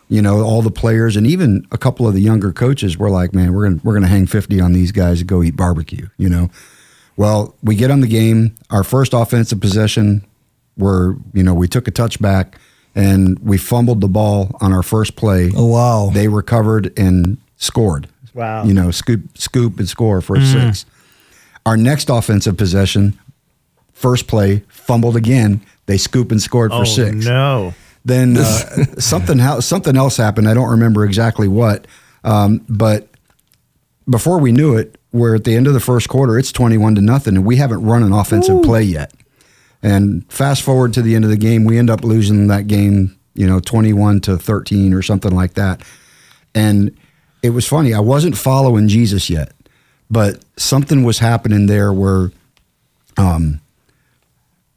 you 0.09 0.21
know 0.21 0.41
all 0.41 0.61
the 0.61 0.71
players 0.71 1.15
and 1.15 1.27
even 1.27 1.65
a 1.71 1.77
couple 1.77 2.07
of 2.07 2.13
the 2.13 2.21
younger 2.21 2.51
coaches 2.51 2.97
were 2.97 3.09
like, 3.09 3.33
"Man, 3.33 3.53
we're 3.53 3.63
gonna 3.63 3.81
we're 3.83 3.93
gonna 3.93 4.07
hang 4.07 4.27
fifty 4.27 4.59
on 4.61 4.73
these 4.73 4.91
guys 4.91 5.19
to 5.19 5.25
go 5.25 5.43
eat 5.43 5.55
barbecue." 5.55 6.07
You 6.17 6.29
know. 6.29 6.49
Well, 7.17 7.55
we 7.61 7.75
get 7.75 7.91
on 7.91 7.99
the 7.99 8.07
game. 8.07 8.55
Our 8.69 8.83
first 8.83 9.13
offensive 9.13 9.59
possession, 9.59 10.25
where 10.75 11.15
you 11.33 11.43
know 11.43 11.53
we 11.53 11.67
took 11.67 11.87
a 11.87 11.91
touchback 11.91 12.55
and 12.95 13.39
we 13.39 13.57
fumbled 13.57 14.01
the 14.01 14.07
ball 14.07 14.55
on 14.61 14.73
our 14.73 14.83
first 14.83 15.15
play. 15.15 15.51
Oh 15.55 15.67
wow! 15.67 16.09
They 16.13 16.27
recovered 16.27 16.97
and 16.97 17.37
scored. 17.61 18.09
Wow. 18.33 18.65
You 18.65 18.73
know, 18.73 18.91
scoop, 18.91 19.37
scoop 19.37 19.79
and 19.79 19.87
score 19.87 20.19
for 20.19 20.35
mm. 20.35 20.51
six. 20.51 20.85
Our 21.65 21.77
next 21.77 22.09
offensive 22.09 22.57
possession, 22.57 23.17
first 23.93 24.27
play, 24.27 24.63
fumbled 24.67 25.15
again. 25.15 25.61
They 25.85 25.97
scoop 25.97 26.31
and 26.31 26.41
scored 26.41 26.71
for 26.71 26.81
oh, 26.81 26.83
six. 26.83 27.25
No. 27.25 27.73
Then 28.03 28.37
uh, 28.39 28.43
something 28.99 29.39
something 29.61 29.95
else 29.95 30.17
happened. 30.17 30.49
I 30.49 30.53
don't 30.53 30.69
remember 30.69 31.05
exactly 31.05 31.47
what, 31.47 31.85
um, 32.23 32.65
but 32.67 33.07
before 34.09 34.39
we 34.39 34.51
knew 34.51 34.75
it, 34.75 34.97
we're 35.11 35.35
at 35.35 35.43
the 35.43 35.55
end 35.55 35.67
of 35.67 35.73
the 35.73 35.79
first 35.79 36.09
quarter. 36.09 36.39
It's 36.39 36.51
twenty-one 36.51 36.95
to 36.95 37.01
nothing, 37.01 37.35
and 37.35 37.45
we 37.45 37.57
haven't 37.57 37.83
run 37.83 38.01
an 38.01 38.11
offensive 38.11 38.55
Ooh. 38.55 38.63
play 38.63 38.81
yet. 38.81 39.13
And 39.83 40.31
fast 40.31 40.63
forward 40.63 40.93
to 40.93 41.01
the 41.03 41.15
end 41.15 41.25
of 41.25 41.29
the 41.29 41.37
game, 41.37 41.63
we 41.63 41.77
end 41.77 41.89
up 41.89 42.03
losing 42.03 42.47
that 42.47 42.65
game, 42.65 43.19
you 43.35 43.45
know, 43.45 43.59
twenty-one 43.59 44.21
to 44.21 44.37
thirteen 44.37 44.93
or 44.93 45.03
something 45.03 45.35
like 45.35 45.53
that. 45.53 45.83
And 46.55 46.97
it 47.41 47.51
was 47.51 47.67
funny. 47.67 47.93
I 47.93 47.99
wasn't 47.99 48.37
following 48.37 48.87
Jesus 48.87 49.29
yet, 49.29 49.53
but 50.09 50.43
something 50.57 51.03
was 51.03 51.19
happening 51.19 51.65
there 51.67 51.91
where 51.91 52.31
um, 53.17 53.59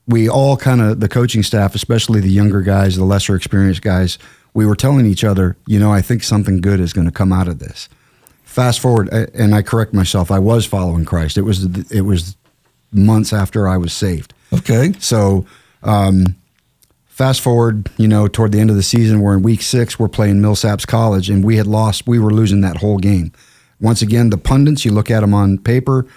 we 0.06 0.28
all 0.28 0.56
kind 0.56 0.80
of, 0.80 1.00
the 1.00 1.08
coaching 1.08 1.42
staff, 1.42 1.74
especially 1.74 2.20
the 2.20 2.30
younger 2.30 2.62
guys, 2.62 2.96
the 2.96 3.04
lesser 3.04 3.34
experienced 3.34 3.82
guys, 3.82 4.18
we 4.54 4.66
were 4.66 4.76
telling 4.76 5.06
each 5.06 5.24
other, 5.24 5.56
you 5.66 5.78
know, 5.78 5.92
I 5.92 6.00
think 6.00 6.22
something 6.22 6.60
good 6.60 6.80
is 6.80 6.92
going 6.92 7.06
to 7.06 7.12
come 7.12 7.32
out 7.32 7.48
of 7.48 7.58
this. 7.58 7.88
Fast 8.44 8.80
forward, 8.80 9.08
and 9.12 9.54
I 9.54 9.62
correct 9.62 9.92
myself, 9.92 10.30
I 10.30 10.38
was 10.38 10.64
following 10.64 11.04
Christ. 11.04 11.36
It 11.36 11.42
was 11.42 11.64
it 11.90 12.02
was 12.02 12.36
months 12.92 13.32
after 13.32 13.66
I 13.66 13.76
was 13.76 13.92
saved. 13.92 14.32
Okay. 14.52 14.92
So, 15.00 15.44
um, 15.82 16.36
Fast 17.14 17.42
forward, 17.42 17.88
you 17.96 18.08
know, 18.08 18.26
toward 18.26 18.50
the 18.50 18.58
end 18.58 18.70
of 18.70 18.76
the 18.76 18.82
season, 18.82 19.20
we're 19.20 19.36
in 19.36 19.42
week 19.42 19.62
six, 19.62 20.00
we're 20.00 20.08
playing 20.08 20.40
Millsaps 20.40 20.84
College, 20.84 21.30
and 21.30 21.44
we 21.44 21.58
had 21.58 21.66
lost, 21.68 22.08
we 22.08 22.18
were 22.18 22.32
losing 22.32 22.60
that 22.62 22.78
whole 22.78 22.98
game. 22.98 23.30
Once 23.80 24.02
again, 24.02 24.30
the 24.30 24.36
pundits, 24.36 24.84
you 24.84 24.90
look 24.90 25.12
at 25.12 25.20
them 25.20 25.32
on 25.32 25.58
paper, 25.58 26.08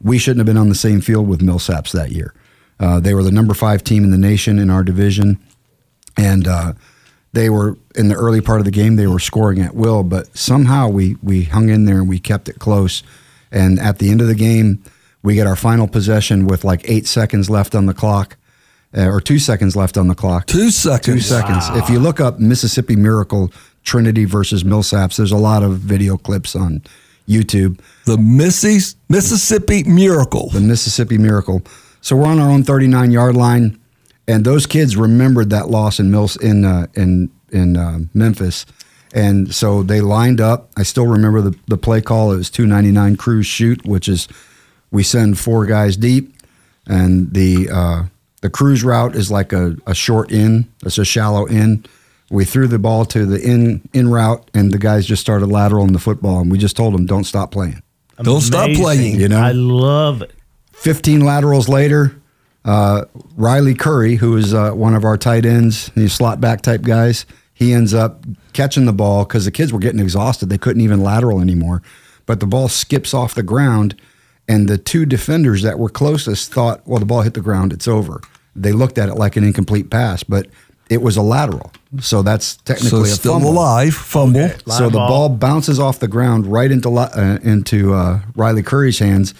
we 0.00 0.16
shouldn't 0.16 0.38
have 0.38 0.46
been 0.46 0.56
on 0.56 0.68
the 0.68 0.76
same 0.76 1.00
field 1.00 1.26
with 1.26 1.40
Millsaps 1.40 1.90
that 1.90 2.12
year. 2.12 2.32
Uh, 2.78 3.00
they 3.00 3.14
were 3.14 3.24
the 3.24 3.32
number 3.32 3.52
five 3.52 3.82
team 3.82 4.04
in 4.04 4.12
the 4.12 4.16
nation 4.16 4.60
in 4.60 4.70
our 4.70 4.84
division, 4.84 5.40
and 6.16 6.46
uh, 6.46 6.72
they 7.32 7.50
were 7.50 7.76
in 7.96 8.06
the 8.06 8.14
early 8.14 8.40
part 8.40 8.60
of 8.60 8.64
the 8.64 8.70
game. 8.70 8.94
They 8.94 9.08
were 9.08 9.18
scoring 9.18 9.60
at 9.60 9.74
will, 9.74 10.04
but 10.04 10.36
somehow 10.38 10.88
we 10.88 11.16
we 11.20 11.42
hung 11.42 11.68
in 11.68 11.84
there 11.84 11.98
and 11.98 12.08
we 12.08 12.20
kept 12.20 12.48
it 12.48 12.60
close. 12.60 13.02
And 13.50 13.80
at 13.80 13.98
the 13.98 14.08
end 14.08 14.20
of 14.20 14.28
the 14.28 14.36
game, 14.36 14.84
we 15.20 15.34
get 15.34 15.48
our 15.48 15.56
final 15.56 15.88
possession 15.88 16.46
with 16.46 16.62
like 16.62 16.88
eight 16.88 17.08
seconds 17.08 17.50
left 17.50 17.74
on 17.74 17.86
the 17.86 17.94
clock, 17.94 18.36
uh, 18.96 19.08
or 19.08 19.20
two 19.20 19.38
seconds 19.38 19.76
left 19.76 19.96
on 19.96 20.08
the 20.08 20.14
clock. 20.14 20.46
Two 20.46 20.70
seconds. 20.70 21.04
Two 21.04 21.20
seconds. 21.20 21.64
If 21.70 21.88
you 21.90 21.98
look 21.98 22.20
up 22.20 22.38
Mississippi 22.38 22.96
Miracle 22.96 23.52
Trinity 23.82 24.24
versus 24.24 24.64
Millsaps, 24.64 25.16
there's 25.16 25.32
a 25.32 25.36
lot 25.36 25.62
of 25.62 25.78
video 25.78 26.16
clips 26.16 26.54
on 26.54 26.82
YouTube. 27.28 27.80
The 28.06 28.18
Missis- 28.18 28.96
Mississippi 29.08 29.82
Miracle. 29.84 30.50
The 30.50 30.60
Mississippi 30.60 31.18
Miracle. 31.18 31.62
So 32.00 32.16
we're 32.16 32.26
on 32.26 32.38
our 32.38 32.50
own 32.50 32.64
39 32.64 33.10
yard 33.10 33.34
line, 33.34 33.78
and 34.28 34.44
those 34.44 34.66
kids 34.66 34.96
remembered 34.96 35.50
that 35.50 35.70
loss 35.70 35.98
in 35.98 36.10
Mills 36.10 36.36
in 36.36 36.64
uh, 36.64 36.86
in 36.94 37.30
in 37.50 37.76
uh, 37.76 38.00
Memphis, 38.12 38.66
and 39.14 39.54
so 39.54 39.82
they 39.82 40.00
lined 40.02 40.40
up. 40.40 40.68
I 40.76 40.82
still 40.82 41.06
remember 41.06 41.40
the 41.40 41.56
the 41.66 41.78
play 41.78 42.02
call. 42.02 42.32
It 42.32 42.36
was 42.36 42.50
299 42.50 43.16
cruise 43.16 43.46
shoot, 43.46 43.86
which 43.86 44.06
is 44.08 44.28
we 44.90 45.02
send 45.02 45.38
four 45.38 45.64
guys 45.64 45.96
deep, 45.96 46.34
and 46.86 47.32
the 47.32 47.70
uh, 47.72 48.02
the 48.44 48.50
cruise 48.50 48.84
route 48.84 49.16
is 49.16 49.30
like 49.30 49.54
a, 49.54 49.74
a 49.86 49.94
short 49.94 50.30
in. 50.30 50.70
It's 50.84 50.98
a 50.98 51.04
shallow 51.06 51.46
in. 51.46 51.82
We 52.30 52.44
threw 52.44 52.66
the 52.66 52.78
ball 52.78 53.06
to 53.06 53.24
the 53.24 53.40
in 53.40 53.88
in 53.94 54.10
route, 54.10 54.50
and 54.52 54.70
the 54.70 54.76
guys 54.76 55.06
just 55.06 55.22
started 55.22 55.48
lateraling 55.48 55.94
the 55.94 55.98
football, 55.98 56.40
and 56.40 56.52
we 56.52 56.58
just 56.58 56.76
told 56.76 56.92
them, 56.92 57.06
"Don't 57.06 57.24
stop 57.24 57.52
playing." 57.52 57.82
Don't 58.22 58.42
stop 58.42 58.68
playing. 58.72 59.18
You 59.18 59.28
know? 59.28 59.40
I 59.40 59.52
love 59.52 60.20
it. 60.20 60.32
15 60.72 61.20
laterals 61.20 61.70
later, 61.70 62.20
uh, 62.66 63.06
Riley 63.34 63.72
Curry, 63.72 64.16
who 64.16 64.36
is 64.36 64.52
uh, 64.52 64.72
one 64.72 64.94
of 64.94 65.06
our 65.06 65.16
tight 65.16 65.46
ends, 65.46 65.90
these 65.96 66.12
slot 66.12 66.38
back 66.38 66.60
type 66.60 66.82
guys, 66.82 67.24
he 67.54 67.72
ends 67.72 67.94
up 67.94 68.26
catching 68.52 68.84
the 68.84 68.92
ball 68.92 69.24
because 69.24 69.46
the 69.46 69.50
kids 69.50 69.72
were 69.72 69.78
getting 69.78 70.00
exhausted. 70.00 70.50
They 70.50 70.58
couldn't 70.58 70.82
even 70.82 71.02
lateral 71.02 71.40
anymore. 71.40 71.80
But 72.26 72.40
the 72.40 72.46
ball 72.46 72.68
skips 72.68 73.14
off 73.14 73.34
the 73.34 73.42
ground, 73.42 73.98
and 74.46 74.68
the 74.68 74.76
two 74.76 75.06
defenders 75.06 75.62
that 75.62 75.78
were 75.78 75.88
closest 75.88 76.52
thought, 76.52 76.86
well, 76.86 77.00
the 77.00 77.06
ball 77.06 77.22
hit 77.22 77.32
the 77.32 77.40
ground, 77.40 77.72
it's 77.72 77.88
over. 77.88 78.20
They 78.56 78.72
looked 78.72 78.98
at 78.98 79.08
it 79.08 79.14
like 79.14 79.36
an 79.36 79.44
incomplete 79.44 79.90
pass, 79.90 80.22
but 80.22 80.46
it 80.90 81.00
was 81.02 81.16
a 81.16 81.22
lateral. 81.22 81.72
So 82.00 82.22
that's 82.22 82.46
So 82.46 82.60
technically 82.64 83.10
a 83.10 83.14
still 83.14 83.34
fumble. 83.34 83.50
alive. 83.52 83.94
Fumble. 83.94 84.48
So 84.48 84.56
Line 84.66 84.82
the 84.92 84.98
ball. 84.98 85.08
ball 85.08 85.28
bounces 85.30 85.78
off 85.80 85.98
the 85.98 86.08
ground 86.08 86.46
right 86.46 86.70
into 86.70 86.90
uh, 86.96 87.38
into 87.42 87.94
uh, 87.94 88.20
Riley 88.36 88.62
Curry's 88.62 88.98
hands, 88.98 89.32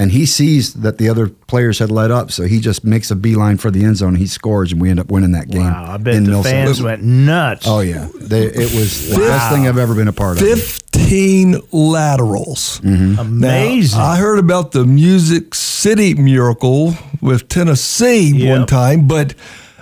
and 0.00 0.12
he 0.12 0.24
sees 0.24 0.72
that 0.74 0.96
the 0.96 1.10
other 1.10 1.28
players 1.28 1.78
had 1.78 1.90
let 1.90 2.10
up, 2.10 2.32
so 2.32 2.44
he 2.44 2.58
just 2.58 2.84
makes 2.84 3.10
a 3.10 3.14
beeline 3.14 3.58
for 3.58 3.70
the 3.70 3.84
end 3.84 3.98
zone. 3.98 4.08
and 4.10 4.18
He 4.18 4.26
scores, 4.26 4.72
and 4.72 4.80
we 4.80 4.88
end 4.88 4.98
up 4.98 5.10
winning 5.10 5.32
that 5.32 5.50
game. 5.50 5.64
Wow, 5.64 5.92
I 5.92 5.96
bet 5.98 6.14
in 6.14 6.24
the 6.24 6.30
Millsap. 6.30 6.50
fans 6.52 6.82
went 6.82 7.02
nuts. 7.02 7.66
Oh 7.68 7.80
yeah, 7.80 8.08
they, 8.14 8.46
it 8.46 8.72
was 8.74 9.10
the 9.10 9.16
best 9.16 9.52
thing 9.52 9.68
I've 9.68 9.76
ever 9.76 9.94
been 9.94 10.08
a 10.08 10.12
part 10.12 10.40
of. 10.40 10.48
15 10.48 11.60
laterals. 11.70 12.80
Mm-hmm. 12.80 13.14
Now, 13.14 13.20
Amazing. 13.22 14.00
I 14.00 14.16
heard 14.16 14.38
about 14.38 14.72
the 14.72 14.86
Music 14.86 15.54
City 15.54 16.14
Miracle 16.14 16.94
with 17.20 17.48
Tennessee 17.48 18.48
one 18.48 18.66
time, 18.66 19.06
but 19.06 19.34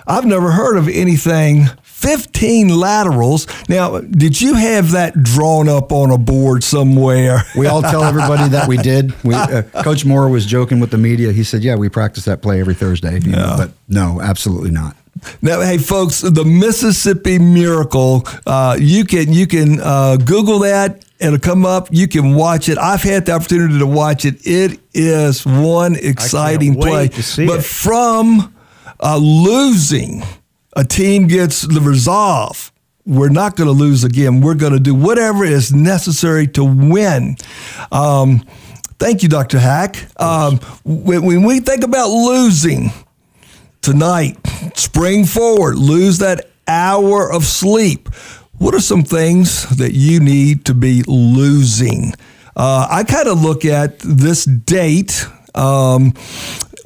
I've 0.05 0.25
never 0.25 0.51
heard 0.51 0.75
of 0.75 0.89
anything 0.89 1.67
15 1.99 2.69
laterals. 2.69 3.45
Now, 3.67 3.99
did 3.99 4.39
you 4.39 4.53
have 4.53 4.91
that 4.91 5.21
drawn 5.21 5.67
up 5.67 5.91
on 5.91 6.11
a 6.11 6.17
board 6.17 6.63
somewhere? 6.63 7.43
We 7.57 7.67
all 7.67 7.81
tell 7.81 8.03
everybody 8.03 8.49
that 8.49 8.67
we 8.69 8.77
did. 8.77 9.13
We, 9.23 9.35
uh, 9.35 9.63
Coach 9.83 10.05
Mohr 10.05 10.31
was 10.31 10.45
joking 10.45 10.79
with 10.79 10.91
the 10.91 10.97
media. 10.97 11.33
He 11.33 11.43
said, 11.43 11.61
"Yeah, 11.61 11.75
we 11.75 11.89
practice 11.89 12.25
that 12.25 12.41
play 12.41 12.61
every 12.61 12.73
Thursday." 12.73 13.19
You 13.19 13.31
know, 13.31 13.55
but 13.57 13.71
no, 13.89 14.21
absolutely 14.21 14.71
not. 14.71 14.95
Now, 15.41 15.61
hey, 15.61 15.77
folks, 15.77 16.21
the 16.21 16.45
Mississippi 16.45 17.37
Miracle. 17.39 18.25
Uh, 18.45 18.77
you 18.79 19.03
can 19.03 19.33
you 19.33 19.47
can 19.47 19.79
uh, 19.81 20.15
Google 20.17 20.59
that. 20.59 21.03
It'll 21.19 21.37
come 21.37 21.65
up. 21.65 21.89
You 21.91 22.07
can 22.07 22.33
watch 22.33 22.69
it. 22.69 22.77
I've 22.77 23.01
had 23.01 23.25
the 23.25 23.33
opportunity 23.33 23.77
to 23.79 23.85
watch 23.85 24.23
it. 24.23 24.35
It 24.47 24.79
is 24.93 25.45
one 25.45 25.97
exciting 25.97 26.75
wait 26.75 26.89
play. 26.89 27.07
to 27.09 27.23
see 27.23 27.45
but 27.45 27.59
it. 27.59 27.65
from 27.65 28.55
uh, 29.01 29.17
losing, 29.17 30.23
a 30.75 30.83
team 30.83 31.27
gets 31.27 31.61
the 31.61 31.81
resolve. 31.81 32.71
We're 33.05 33.29
not 33.29 33.55
going 33.55 33.67
to 33.67 33.73
lose 33.73 34.03
again. 34.03 34.41
We're 34.41 34.55
going 34.55 34.73
to 34.73 34.79
do 34.79 34.93
whatever 34.93 35.43
is 35.43 35.73
necessary 35.73 36.47
to 36.49 36.63
win. 36.63 37.37
Um, 37.91 38.45
thank 38.99 39.23
you, 39.23 39.29
Dr. 39.29 39.57
Haack. 39.57 40.11
Um, 40.21 40.59
when, 40.83 41.23
when 41.23 41.43
we 41.43 41.59
think 41.59 41.83
about 41.83 42.09
losing, 42.09 42.91
tonight, 43.81 44.37
spring 44.75 45.25
forward, 45.25 45.75
lose 45.77 46.19
that 46.19 46.49
hour 46.67 47.31
of 47.31 47.45
sleep. 47.45 48.09
What 48.57 48.75
are 48.75 48.81
some 48.81 49.03
things 49.03 49.77
that 49.77 49.93
you 49.93 50.19
need 50.19 50.65
to 50.65 50.73
be 50.73 51.03
losing? 51.07 52.13
Uh, 52.55 52.87
I 52.89 53.03
kind 53.03 53.27
of 53.27 53.41
look 53.41 53.63
at 53.65 53.99
this 53.99 54.43
date 54.45 55.25
um, 55.55 56.13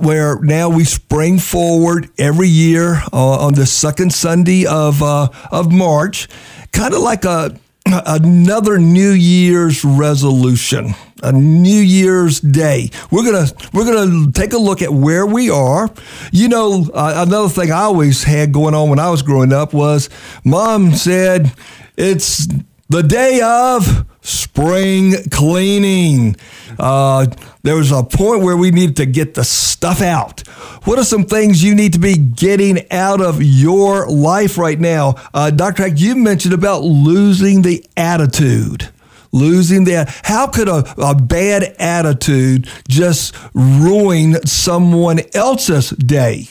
where 0.03 0.39
now 0.41 0.69
we 0.69 0.83
spring 0.83 1.39
forward 1.39 2.09
every 2.17 2.47
year 2.47 3.01
uh, 3.11 3.45
on 3.45 3.53
the 3.53 3.65
second 3.65 4.13
Sunday 4.13 4.65
of 4.65 5.01
uh, 5.01 5.29
of 5.51 5.71
March, 5.71 6.27
kind 6.71 6.93
of 6.93 7.01
like 7.01 7.25
a 7.25 7.57
another 7.85 8.77
New 8.77 9.11
Year's 9.11 9.83
resolution, 9.83 10.93
a 11.21 11.31
New 11.31 11.81
Year's 11.81 12.39
Day. 12.39 12.89
We're 13.11 13.25
gonna 13.25 13.47
we're 13.73 13.85
gonna 13.85 14.31
take 14.31 14.53
a 14.53 14.57
look 14.57 14.81
at 14.81 14.91
where 14.93 15.25
we 15.25 15.49
are. 15.49 15.89
You 16.31 16.47
know, 16.47 16.89
uh, 16.93 17.25
another 17.27 17.49
thing 17.49 17.71
I 17.71 17.81
always 17.81 18.23
had 18.23 18.51
going 18.51 18.75
on 18.75 18.89
when 18.89 18.99
I 18.99 19.09
was 19.09 19.21
growing 19.21 19.53
up 19.53 19.73
was 19.73 20.09
Mom 20.43 20.93
said 20.93 21.51
it's 21.97 22.47
the 22.89 23.03
day 23.03 23.41
of 23.41 24.05
spring 24.23 25.15
cleaning. 25.29 26.35
Uh, 26.79 27.27
there 27.61 27.75
was 27.75 27.91
a 27.91 28.03
point 28.03 28.41
where 28.41 28.57
we 28.57 28.71
needed 28.71 28.95
to 28.97 29.05
get 29.05 29.35
the 29.35 29.43
stuff 29.43 30.01
out. 30.01 30.47
What 30.85 30.97
are 30.97 31.03
some 31.03 31.25
things 31.25 31.63
you 31.63 31.75
need 31.75 31.93
to 31.93 31.99
be 31.99 32.17
getting 32.17 32.89
out 32.91 33.21
of 33.21 33.43
your 33.43 34.07
life 34.07 34.57
right 34.57 34.79
now? 34.79 35.15
Uh, 35.33 35.51
Dr. 35.51 35.83
Haack, 35.83 35.99
you 35.99 36.15
mentioned 36.15 36.53
about 36.53 36.83
losing 36.83 37.61
the 37.61 37.85
attitude. 37.95 38.89
Losing 39.31 39.83
the 39.83 40.05
how 40.23 40.45
could 40.45 40.69
a, 40.69 40.83
a 40.97 41.15
bad 41.15 41.75
attitude 41.79 42.69
just 42.87 43.35
ruin 43.55 44.45
someone 44.45 45.21
else's 45.33 45.89
day? 45.89 46.47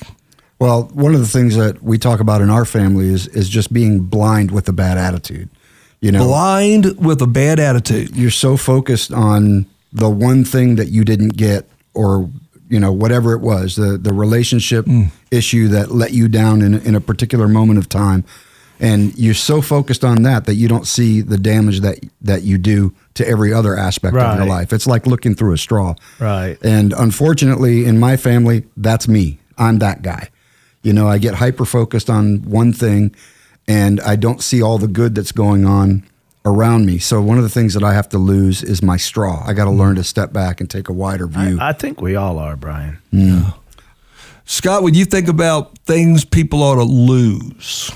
Well, 0.58 0.84
one 0.92 1.14
of 1.14 1.20
the 1.20 1.28
things 1.28 1.56
that 1.56 1.82
we 1.82 1.96
talk 1.96 2.18
about 2.18 2.40
in 2.40 2.50
our 2.50 2.64
family 2.64 3.08
is 3.08 3.28
is 3.28 3.48
just 3.48 3.72
being 3.72 4.00
blind 4.00 4.50
with 4.50 4.68
a 4.68 4.72
bad 4.72 4.98
attitude. 4.98 5.48
You 6.02 6.10
know, 6.10 6.24
Blind 6.24 6.98
with 6.98 7.22
a 7.22 7.28
bad 7.28 7.60
attitude. 7.60 8.16
you're 8.16 8.32
so 8.32 8.56
focused 8.56 9.12
on 9.12 9.66
the 9.92 10.10
one 10.10 10.44
thing 10.44 10.74
that 10.74 10.88
you 10.88 11.04
didn't 11.04 11.36
get 11.36 11.68
or 11.94 12.28
you 12.68 12.80
know 12.80 12.90
whatever 12.90 13.34
it 13.34 13.40
was 13.40 13.76
the 13.76 13.98
the 13.98 14.12
relationship 14.12 14.84
mm. 14.86 15.12
issue 15.30 15.68
that 15.68 15.92
let 15.92 16.12
you 16.12 16.26
down 16.26 16.60
in, 16.60 16.74
in 16.80 16.96
a 16.96 17.00
particular 17.00 17.46
moment 17.46 17.78
of 17.78 17.88
time. 17.88 18.24
And 18.80 19.16
you're 19.16 19.32
so 19.32 19.62
focused 19.62 20.02
on 20.02 20.24
that 20.24 20.46
that 20.46 20.54
you 20.54 20.66
don't 20.66 20.88
see 20.88 21.20
the 21.20 21.38
damage 21.38 21.82
that 21.82 22.00
that 22.22 22.42
you 22.42 22.58
do 22.58 22.92
to 23.14 23.28
every 23.28 23.52
other 23.52 23.76
aspect 23.76 24.16
of 24.16 24.38
your 24.38 24.46
life. 24.46 24.72
It's 24.72 24.88
like 24.88 25.06
looking 25.06 25.36
through 25.36 25.52
a 25.52 25.58
straw. 25.58 25.94
Right. 26.18 26.58
and 26.64 26.92
unfortunately 26.94 27.84
in 27.84 28.00
my 28.00 28.16
family 28.16 28.64
that's 28.76 29.06
me. 29.06 29.38
I'm 29.56 29.78
that 29.78 30.02
guy. 30.02 30.30
You 30.82 30.92
know 30.92 31.06
i 31.06 31.18
get 31.18 31.34
hyper 31.34 31.64
focused 31.64 32.10
on 32.10 32.42
one 32.42 32.72
thing 32.72 33.14
and 33.68 34.00
i 34.00 34.16
don't 34.16 34.42
see 34.42 34.62
all 34.62 34.78
the 34.78 34.88
good 34.88 35.14
that's 35.14 35.32
going 35.32 35.64
on 35.64 36.02
around 36.44 36.84
me 36.86 36.98
so 36.98 37.20
one 37.22 37.36
of 37.38 37.44
the 37.44 37.48
things 37.48 37.74
that 37.74 37.84
i 37.84 37.92
have 37.92 38.08
to 38.08 38.18
lose 38.18 38.62
is 38.62 38.82
my 38.82 38.96
straw 38.96 39.42
i 39.46 39.52
got 39.52 39.64
to 39.66 39.70
learn 39.70 39.94
to 39.96 40.02
step 40.04 40.32
back 40.32 40.60
and 40.60 40.68
take 40.68 40.88
a 40.88 40.92
wider 40.92 41.26
view 41.26 41.58
I 41.60 41.72
think 41.72 42.00
we 42.00 42.16
all 42.16 42.38
are, 42.38 42.56
Brian. 42.56 42.98
Yeah. 43.12 43.52
Scott, 44.44 44.82
when 44.82 44.94
you 44.94 45.04
think 45.04 45.28
about 45.28 45.78
things 45.86 46.24
people 46.24 46.62
ought 46.62 46.74
to 46.74 46.82
lose, 46.82 47.92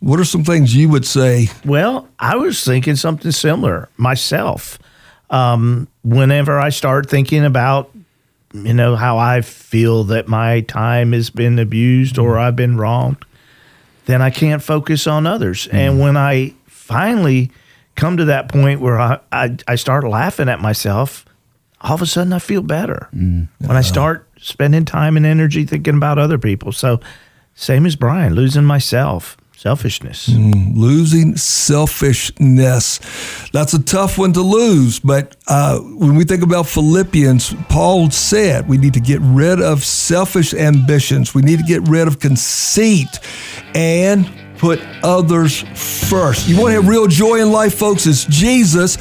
what 0.00 0.18
are 0.20 0.24
some 0.24 0.44
things 0.44 0.74
you 0.74 0.88
would 0.88 1.06
say? 1.06 1.48
Well, 1.64 2.08
I 2.18 2.36
was 2.36 2.64
thinking 2.64 2.96
something 2.96 3.30
similar 3.30 3.88
myself. 3.96 4.78
Um, 5.30 5.88
whenever 6.04 6.58
I 6.58 6.70
start 6.70 7.08
thinking 7.08 7.44
about, 7.44 7.90
you 8.52 8.74
know, 8.74 8.96
how 8.96 9.18
I 9.18 9.40
feel 9.42 10.04
that 10.04 10.26
my 10.26 10.60
time 10.62 11.12
has 11.12 11.30
been 11.30 11.58
abused 11.58 12.18
or 12.18 12.38
I've 12.38 12.56
been 12.56 12.76
wronged, 12.76 13.24
then 14.08 14.22
I 14.22 14.30
can't 14.30 14.62
focus 14.62 15.06
on 15.06 15.26
others. 15.26 15.66
And 15.66 15.92
mm-hmm. 15.92 16.02
when 16.02 16.16
I 16.16 16.54
finally 16.66 17.50
come 17.94 18.16
to 18.16 18.24
that 18.24 18.48
point 18.48 18.80
where 18.80 18.98
I, 18.98 19.20
I, 19.30 19.56
I 19.68 19.74
start 19.74 20.04
laughing 20.04 20.48
at 20.48 20.60
myself, 20.60 21.26
all 21.82 21.94
of 21.94 22.00
a 22.00 22.06
sudden 22.06 22.32
I 22.32 22.38
feel 22.38 22.62
better. 22.62 23.10
Mm. 23.14 23.48
When 23.58 23.76
I 23.76 23.82
start 23.82 24.26
spending 24.40 24.86
time 24.86 25.18
and 25.18 25.26
energy 25.26 25.66
thinking 25.66 25.96
about 25.96 26.18
other 26.18 26.38
people. 26.38 26.72
So, 26.72 27.00
same 27.54 27.84
as 27.84 27.96
Brian, 27.96 28.34
losing 28.34 28.64
myself. 28.64 29.36
Selfishness. 29.58 30.28
losing 30.28 31.36
selfishness. 31.36 33.00
That's 33.52 33.74
a 33.74 33.82
tough 33.82 34.16
one 34.16 34.32
to 34.34 34.40
lose. 34.40 35.00
But 35.00 35.34
uh, 35.48 35.80
when 35.80 36.14
we 36.14 36.24
think 36.24 36.44
about 36.44 36.68
Philippians, 36.68 37.54
Paul 37.68 38.10
said 38.10 38.68
we 38.68 38.78
need 38.78 38.94
to 38.94 39.00
get 39.00 39.20
rid 39.20 39.60
of 39.60 39.84
selfish 39.84 40.54
ambitions, 40.54 41.34
we 41.34 41.42
need 41.42 41.58
to 41.58 41.64
get 41.64 41.82
rid 41.88 42.06
of 42.06 42.20
conceit 42.20 43.18
and 43.74 44.30
put 44.58 44.80
others 45.02 45.62
first. 46.08 46.48
You 46.48 46.60
want 46.60 46.72
to 46.72 46.80
have 46.80 46.88
real 46.88 47.06
joy 47.06 47.40
in 47.40 47.52
life, 47.52 47.74
folks? 47.74 48.06
It's 48.06 48.24
Jesus, 48.24 48.98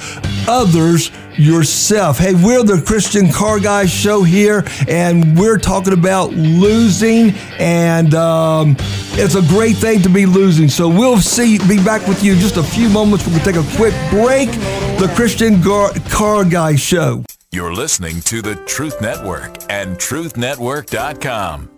others, 0.47 1.11
yourself. 1.37 2.17
Hey, 2.17 2.33
we're 2.33 2.63
the 2.63 2.81
Christian 2.85 3.31
Car 3.31 3.59
Guy 3.59 3.85
show 3.85 4.23
here, 4.23 4.63
and 4.87 5.37
we're 5.37 5.57
talking 5.57 5.93
about 5.93 6.31
losing, 6.31 7.31
and 7.59 8.13
um, 8.13 8.75
it's 9.13 9.35
a 9.35 9.41
great 9.43 9.77
thing 9.77 10.01
to 10.01 10.09
be 10.09 10.25
losing. 10.25 10.67
So 10.69 10.87
we'll 10.87 11.19
see, 11.19 11.57
be 11.67 11.83
back 11.83 12.07
with 12.07 12.23
you 12.23 12.33
in 12.33 12.39
just 12.39 12.57
a 12.57 12.63
few 12.63 12.89
moments. 12.89 13.25
We're 13.25 13.33
going 13.33 13.43
to 13.43 13.51
take 13.51 13.73
a 13.73 13.75
quick 13.75 13.93
break. 14.09 14.51
The 14.99 15.11
Christian 15.15 15.61
Gar- 15.61 15.93
Car 16.09 16.43
Guy 16.43 16.75
show. 16.75 17.23
You're 17.51 17.73
listening 17.73 18.21
to 18.21 18.41
the 18.41 18.55
Truth 18.55 19.01
Network 19.01 19.57
and 19.69 19.97
truthnetwork.com. 19.97 21.76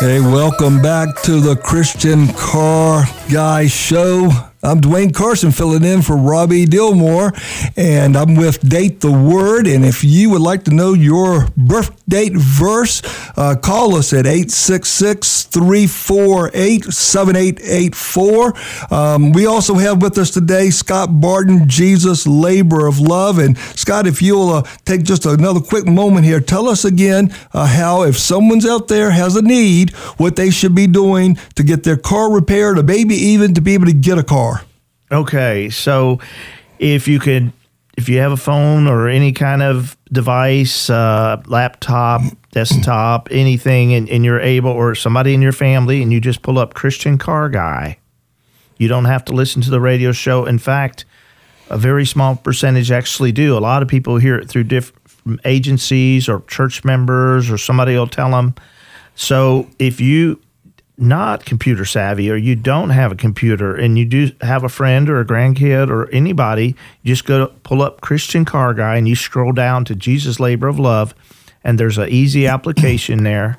Hey, 0.00 0.18
welcome 0.18 0.80
back 0.80 1.20
to 1.24 1.40
the 1.40 1.56
Christian 1.56 2.26
Car 2.28 3.04
Guy 3.30 3.66
Show. 3.66 4.49
I'm 4.62 4.82
Dwayne 4.82 5.14
Carson 5.14 5.52
filling 5.52 5.84
in 5.84 6.02
for 6.02 6.14
Robby 6.14 6.66
Dilmore, 6.66 7.32
and 7.78 8.14
I'm 8.14 8.36
with 8.36 8.60
Date 8.60 9.00
the 9.00 9.10
Word. 9.10 9.66
And 9.66 9.86
if 9.86 10.04
you 10.04 10.28
would 10.28 10.42
like 10.42 10.64
to 10.64 10.70
know 10.70 10.92
your 10.92 11.48
birth 11.56 11.99
date 12.10 12.34
verse, 12.34 13.00
uh, 13.36 13.56
call 13.56 13.96
us 13.96 14.12
at 14.12 14.26
866 14.26 15.44
348 15.44 16.84
7884. 16.84 18.54
Um, 18.90 19.32
We 19.32 19.46
also 19.46 19.74
have 19.74 20.02
with 20.02 20.18
us 20.18 20.30
today 20.30 20.70
Scott 20.70 21.20
Barton, 21.20 21.68
Jesus 21.68 22.26
Labor 22.26 22.86
of 22.86 23.00
Love. 23.00 23.38
And 23.38 23.56
Scott, 23.56 24.06
if 24.06 24.20
you'll 24.20 24.50
uh, 24.50 24.62
take 24.84 25.04
just 25.04 25.24
another 25.24 25.60
quick 25.60 25.86
moment 25.86 26.26
here, 26.26 26.40
tell 26.40 26.68
us 26.68 26.84
again 26.84 27.34
uh, 27.54 27.66
how, 27.66 28.02
if 28.02 28.18
someone's 28.18 28.66
out 28.66 28.88
there 28.88 29.10
has 29.10 29.36
a 29.36 29.42
need, 29.42 29.90
what 30.18 30.36
they 30.36 30.50
should 30.50 30.74
be 30.74 30.86
doing 30.86 31.38
to 31.54 31.62
get 31.62 31.84
their 31.84 31.96
car 31.96 32.30
repaired 32.30 32.78
or 32.78 32.82
maybe 32.82 33.14
even 33.14 33.54
to 33.54 33.60
be 33.60 33.74
able 33.74 33.86
to 33.86 33.92
get 33.92 34.18
a 34.18 34.22
car. 34.24 34.62
Okay, 35.12 35.70
so 35.70 36.20
if 36.78 37.08
you 37.08 37.18
could, 37.18 37.52
if 38.00 38.08
you 38.08 38.18
have 38.18 38.32
a 38.32 38.36
phone 38.36 38.86
or 38.86 39.08
any 39.08 39.30
kind 39.30 39.62
of 39.62 39.96
device, 40.10 40.88
uh, 40.88 41.42
laptop, 41.46 42.22
desktop, 42.50 43.28
anything, 43.30 43.92
and, 43.92 44.08
and 44.08 44.24
you're 44.24 44.40
able, 44.40 44.70
or 44.70 44.94
somebody 44.94 45.34
in 45.34 45.42
your 45.42 45.52
family, 45.52 46.02
and 46.02 46.10
you 46.10 46.20
just 46.20 46.40
pull 46.40 46.58
up 46.58 46.72
Christian 46.72 47.18
Car 47.18 47.50
Guy, 47.50 47.98
you 48.78 48.88
don't 48.88 49.04
have 49.04 49.24
to 49.26 49.34
listen 49.34 49.60
to 49.62 49.70
the 49.70 49.80
radio 49.80 50.12
show. 50.12 50.46
In 50.46 50.58
fact, 50.58 51.04
a 51.68 51.76
very 51.76 52.06
small 52.06 52.36
percentage 52.36 52.90
actually 52.90 53.32
do. 53.32 53.56
A 53.56 53.60
lot 53.60 53.82
of 53.82 53.88
people 53.88 54.16
hear 54.16 54.36
it 54.36 54.48
through 54.48 54.64
different 54.64 55.40
agencies 55.44 56.26
or 56.26 56.40
church 56.48 56.82
members, 56.82 57.50
or 57.50 57.58
somebody 57.58 57.94
will 57.94 58.06
tell 58.06 58.30
them. 58.30 58.54
So 59.14 59.68
if 59.78 60.00
you 60.00 60.40
not 61.00 61.44
computer 61.44 61.84
savvy 61.84 62.30
or 62.30 62.36
you 62.36 62.54
don't 62.54 62.90
have 62.90 63.12
a 63.12 63.16
computer 63.16 63.74
and 63.74 63.98
you 63.98 64.04
do 64.04 64.30
have 64.40 64.64
a 64.64 64.68
friend 64.68 65.08
or 65.08 65.20
a 65.20 65.24
grandkid 65.24 65.88
or 65.88 66.08
anybody, 66.10 66.76
you 67.02 67.14
just 67.14 67.24
go 67.24 67.46
to 67.46 67.52
pull 67.62 67.82
up 67.82 68.00
Christian 68.00 68.44
Car 68.44 68.74
Guy 68.74 68.96
and 68.96 69.08
you 69.08 69.16
scroll 69.16 69.52
down 69.52 69.84
to 69.86 69.94
Jesus 69.94 70.38
Labor 70.38 70.68
of 70.68 70.78
Love, 70.78 71.14
and 71.64 71.78
there's 71.78 71.98
an 71.98 72.08
easy 72.08 72.46
application 72.46 73.24
there. 73.24 73.58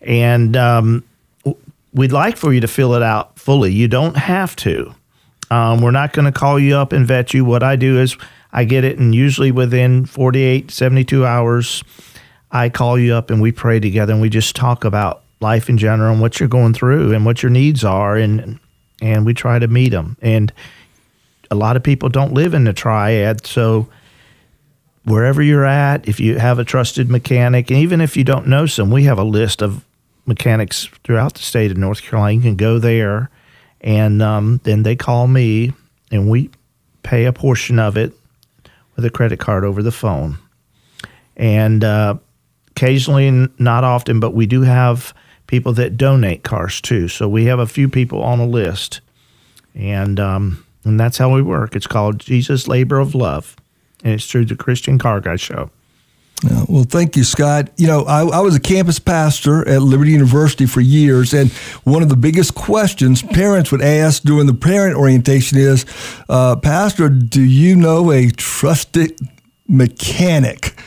And 0.00 0.56
um, 0.56 1.04
we'd 1.92 2.12
like 2.12 2.36
for 2.36 2.52
you 2.52 2.60
to 2.60 2.68
fill 2.68 2.94
it 2.94 3.02
out 3.02 3.38
fully. 3.38 3.72
You 3.72 3.88
don't 3.88 4.16
have 4.16 4.54
to. 4.56 4.94
Um, 5.50 5.80
we're 5.80 5.90
not 5.90 6.12
going 6.12 6.26
to 6.26 6.38
call 6.38 6.58
you 6.58 6.76
up 6.76 6.92
and 6.92 7.06
vet 7.06 7.32
you. 7.34 7.44
What 7.44 7.62
I 7.62 7.76
do 7.76 8.00
is 8.00 8.16
I 8.52 8.64
get 8.64 8.84
it, 8.84 8.98
and 8.98 9.14
usually 9.14 9.52
within 9.52 10.06
48, 10.06 10.70
72 10.70 11.26
hours, 11.26 11.82
I 12.50 12.68
call 12.68 12.98
you 12.98 13.14
up 13.14 13.30
and 13.30 13.40
we 13.40 13.52
pray 13.52 13.80
together 13.80 14.12
and 14.12 14.22
we 14.22 14.30
just 14.30 14.56
talk 14.56 14.84
about 14.84 15.22
life 15.46 15.68
in 15.68 15.78
general 15.78 16.12
and 16.12 16.20
what 16.20 16.38
you're 16.38 16.48
going 16.48 16.74
through 16.74 17.14
and 17.14 17.24
what 17.24 17.42
your 17.42 17.50
needs 17.50 17.84
are 17.84 18.16
and 18.16 18.58
and 19.00 19.24
we 19.26 19.32
try 19.34 19.58
to 19.58 19.68
meet 19.68 19.90
them 19.90 20.16
and 20.20 20.52
a 21.50 21.54
lot 21.54 21.76
of 21.76 21.82
people 21.82 22.08
don't 22.08 22.34
live 22.34 22.54
in 22.54 22.64
the 22.64 22.72
triad 22.72 23.46
so 23.46 23.86
wherever 25.04 25.40
you're 25.40 25.64
at 25.64 26.08
if 26.08 26.18
you 26.18 26.38
have 26.38 26.58
a 26.58 26.64
trusted 26.64 27.08
mechanic 27.08 27.70
and 27.70 27.78
even 27.78 28.00
if 28.00 28.16
you 28.16 28.24
don't 28.24 28.46
know 28.46 28.66
some 28.66 28.90
we 28.90 29.04
have 29.04 29.18
a 29.18 29.24
list 29.24 29.62
of 29.62 29.84
mechanics 30.26 30.88
throughout 31.04 31.34
the 31.34 31.42
state 31.42 31.70
of 31.70 31.76
north 31.76 32.02
carolina. 32.02 32.34
You 32.34 32.42
can 32.42 32.56
go 32.56 32.78
there 32.78 33.30
and 33.80 34.20
um, 34.22 34.60
then 34.64 34.82
they 34.82 34.96
call 34.96 35.28
me 35.28 35.72
and 36.10 36.28
we 36.28 36.50
pay 37.02 37.24
a 37.26 37.32
portion 37.32 37.78
of 37.78 37.96
it 37.96 38.12
with 38.96 39.04
a 39.04 39.10
credit 39.10 39.38
card 39.38 39.64
over 39.64 39.82
the 39.82 39.92
phone. 39.92 40.38
And 41.36 41.84
uh, 41.84 42.16
occasionally, 42.70 43.48
not 43.58 43.84
often, 43.84 44.20
but 44.20 44.34
we 44.34 44.46
do 44.46 44.62
have 44.62 45.14
people 45.46 45.72
that 45.74 45.96
donate 45.96 46.42
cars 46.42 46.80
too. 46.80 47.08
So 47.08 47.28
we 47.28 47.46
have 47.46 47.58
a 47.58 47.66
few 47.66 47.88
people 47.88 48.22
on 48.22 48.40
a 48.40 48.46
list, 48.46 49.00
and 49.74 50.18
um, 50.20 50.64
and 50.84 50.98
that's 50.98 51.18
how 51.18 51.34
we 51.34 51.42
work. 51.42 51.74
It's 51.76 51.86
called 51.86 52.20
Jesus 52.20 52.68
Labor 52.68 52.98
of 52.98 53.14
Love, 53.14 53.56
and 54.04 54.14
it's 54.14 54.30
through 54.30 54.46
the 54.46 54.56
Christian 54.56 54.98
Car 54.98 55.20
Guy 55.20 55.36
Show. 55.36 55.70
Well, 56.68 56.84
thank 56.84 57.16
you, 57.16 57.24
Scott. 57.24 57.70
You 57.76 57.86
know, 57.86 58.04
I, 58.04 58.20
I 58.20 58.40
was 58.40 58.54
a 58.54 58.60
campus 58.60 58.98
pastor 58.98 59.66
at 59.66 59.80
Liberty 59.80 60.10
University 60.10 60.66
for 60.66 60.82
years, 60.82 61.32
and 61.32 61.50
one 61.84 62.02
of 62.02 62.08
the 62.08 62.16
biggest 62.16 62.54
questions 62.54 63.22
parents 63.22 63.72
would 63.72 63.80
ask 63.80 64.22
during 64.22 64.46
the 64.46 64.54
parent 64.54 64.96
orientation 64.96 65.56
is, 65.56 65.86
uh, 66.28 66.56
Pastor, 66.56 67.08
do 67.08 67.42
you 67.42 67.74
know 67.74 68.12
a 68.12 68.30
trusted 68.30 69.18
mechanic? 69.66 70.78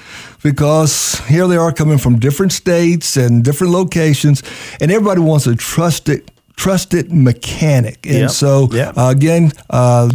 Because 0.44 1.20
here 1.28 1.48
they 1.48 1.58
are 1.58 1.72
coming 1.74 1.98
from 1.98 2.20
different 2.20 2.52
states 2.54 3.18
and 3.18 3.44
different 3.44 3.74
locations, 3.74 4.42
and 4.80 4.92
everybody 4.92 5.22
wants 5.22 5.48
a 5.48 5.56
trusted 5.56 6.32
trusted 6.56 7.10
mechanic. 7.10 8.00
And 8.06 8.18
Yep. 8.28 8.32
so, 8.32 8.68
Yep. 8.74 8.98
uh, 8.98 9.08
again, 9.16 9.54
uh, 9.70 10.10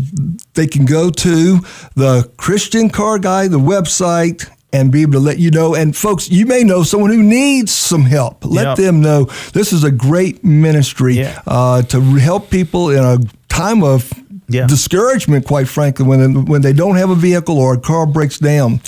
they 0.53 0.67
can 0.67 0.85
go 0.85 1.09
to 1.09 1.61
the 1.97 2.29
Christian 2.37 2.91
Car 2.91 3.19
Guy, 3.19 3.49
the 3.49 3.59
website, 3.59 4.45
and 4.71 4.91
be 4.93 5.01
able 5.03 5.13
to 5.15 5.21
let 5.21 5.39
you 5.39 5.51
know. 5.51 5.75
And 5.75 5.97
folks, 5.97 6.31
you 6.31 6.45
may 6.45 6.63
know 6.63 6.83
someone 6.83 7.11
who 7.11 7.23
needs 7.23 7.73
some 7.73 8.05
help. 8.05 8.45
Let 8.45 8.67
Yep. 8.67 8.77
them 8.77 9.01
know 9.01 9.29
this 9.55 9.73
is 9.73 9.85
a 9.85 9.91
great 9.91 10.45
ministry 10.45 11.19
Yeah. 11.19 11.39
uh, 11.47 11.81
to 11.83 12.01
help 12.17 12.51
people 12.51 12.91
in 12.91 13.03
a 13.03 13.17
time 13.49 13.83
of 13.83 14.13
Yeah. 14.51 14.67
discouragement, 14.67 15.47
quite 15.47 15.67
frankly, 15.69 16.05
when 16.05 16.45
when 16.45 16.61
they 16.61 16.75
don't 16.75 16.97
have 16.97 17.09
a 17.09 17.15
vehicle 17.15 17.57
or 17.59 17.73
a 17.75 17.79
car 17.79 18.05
breaks 18.07 18.39
down. 18.39 18.81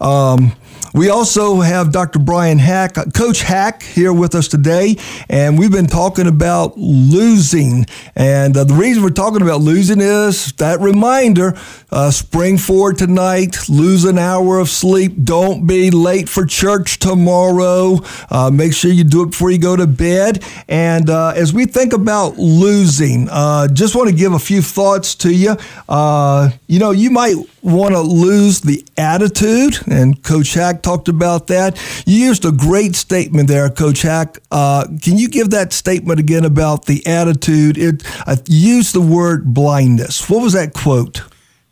Um, 0.00 0.52
we 0.94 1.10
also 1.10 1.60
have 1.60 1.90
Dr. 1.90 2.20
Brian 2.20 2.58
Haack, 2.58 2.94
Coach 3.14 3.42
Haack, 3.42 3.82
here 3.82 4.12
with 4.12 4.36
us 4.36 4.46
today, 4.46 4.96
and 5.28 5.58
we've 5.58 5.72
been 5.72 5.88
talking 5.88 6.28
about 6.28 6.78
losing. 6.78 7.86
And 8.14 8.56
uh, 8.56 8.62
the 8.62 8.74
reason 8.74 9.02
we're 9.02 9.10
talking 9.10 9.42
about 9.42 9.60
losing 9.60 10.00
is 10.00 10.52
that 10.52 10.78
reminder: 10.78 11.54
uh, 11.90 12.12
spring 12.12 12.58
forward 12.58 12.96
tonight, 12.96 13.68
lose 13.68 14.04
an 14.04 14.18
hour 14.18 14.60
of 14.60 14.68
sleep. 14.68 15.24
Don't 15.24 15.66
be 15.66 15.90
late 15.90 16.28
for 16.28 16.46
church 16.46 17.00
tomorrow. 17.00 17.98
Uh, 18.30 18.50
make 18.52 18.72
sure 18.72 18.92
you 18.92 19.02
do 19.02 19.24
it 19.24 19.32
before 19.32 19.50
you 19.50 19.58
go 19.58 19.74
to 19.74 19.88
bed. 19.88 20.44
And 20.68 21.10
uh, 21.10 21.32
as 21.34 21.52
we 21.52 21.66
think 21.66 21.92
about 21.92 22.38
losing, 22.38 23.28
uh, 23.30 23.66
just 23.66 23.96
want 23.96 24.10
to 24.10 24.14
give 24.14 24.32
a 24.32 24.38
few 24.38 24.62
thoughts 24.62 25.16
to 25.16 25.34
you. 25.34 25.56
Uh, 25.88 26.50
you 26.68 26.78
know, 26.78 26.92
you 26.92 27.10
might 27.10 27.34
want 27.64 27.94
to 27.94 28.00
lose 28.00 28.60
the 28.60 28.84
attitude, 28.96 29.78
and 29.88 30.22
Coach 30.22 30.54
Haack 30.54 30.82
talked 30.82 31.08
about 31.08 31.46
that. 31.46 31.80
You 32.06 32.18
used 32.18 32.44
a 32.44 32.52
great 32.52 32.94
statement 32.94 33.48
there, 33.48 33.68
Coach 33.70 34.02
Haack. 34.02 34.38
Uh, 34.50 34.86
can 35.02 35.16
you 35.16 35.28
give 35.28 35.50
that 35.50 35.72
statement 35.72 36.20
again 36.20 36.44
about 36.44 36.84
the 36.84 37.04
attitude? 37.06 37.78
It 37.78 38.04
I 38.26 38.36
used 38.46 38.94
the 38.94 39.00
word 39.00 39.54
blindness. 39.54 40.28
What 40.28 40.42
was 40.42 40.52
that 40.52 40.74
quote? 40.74 41.22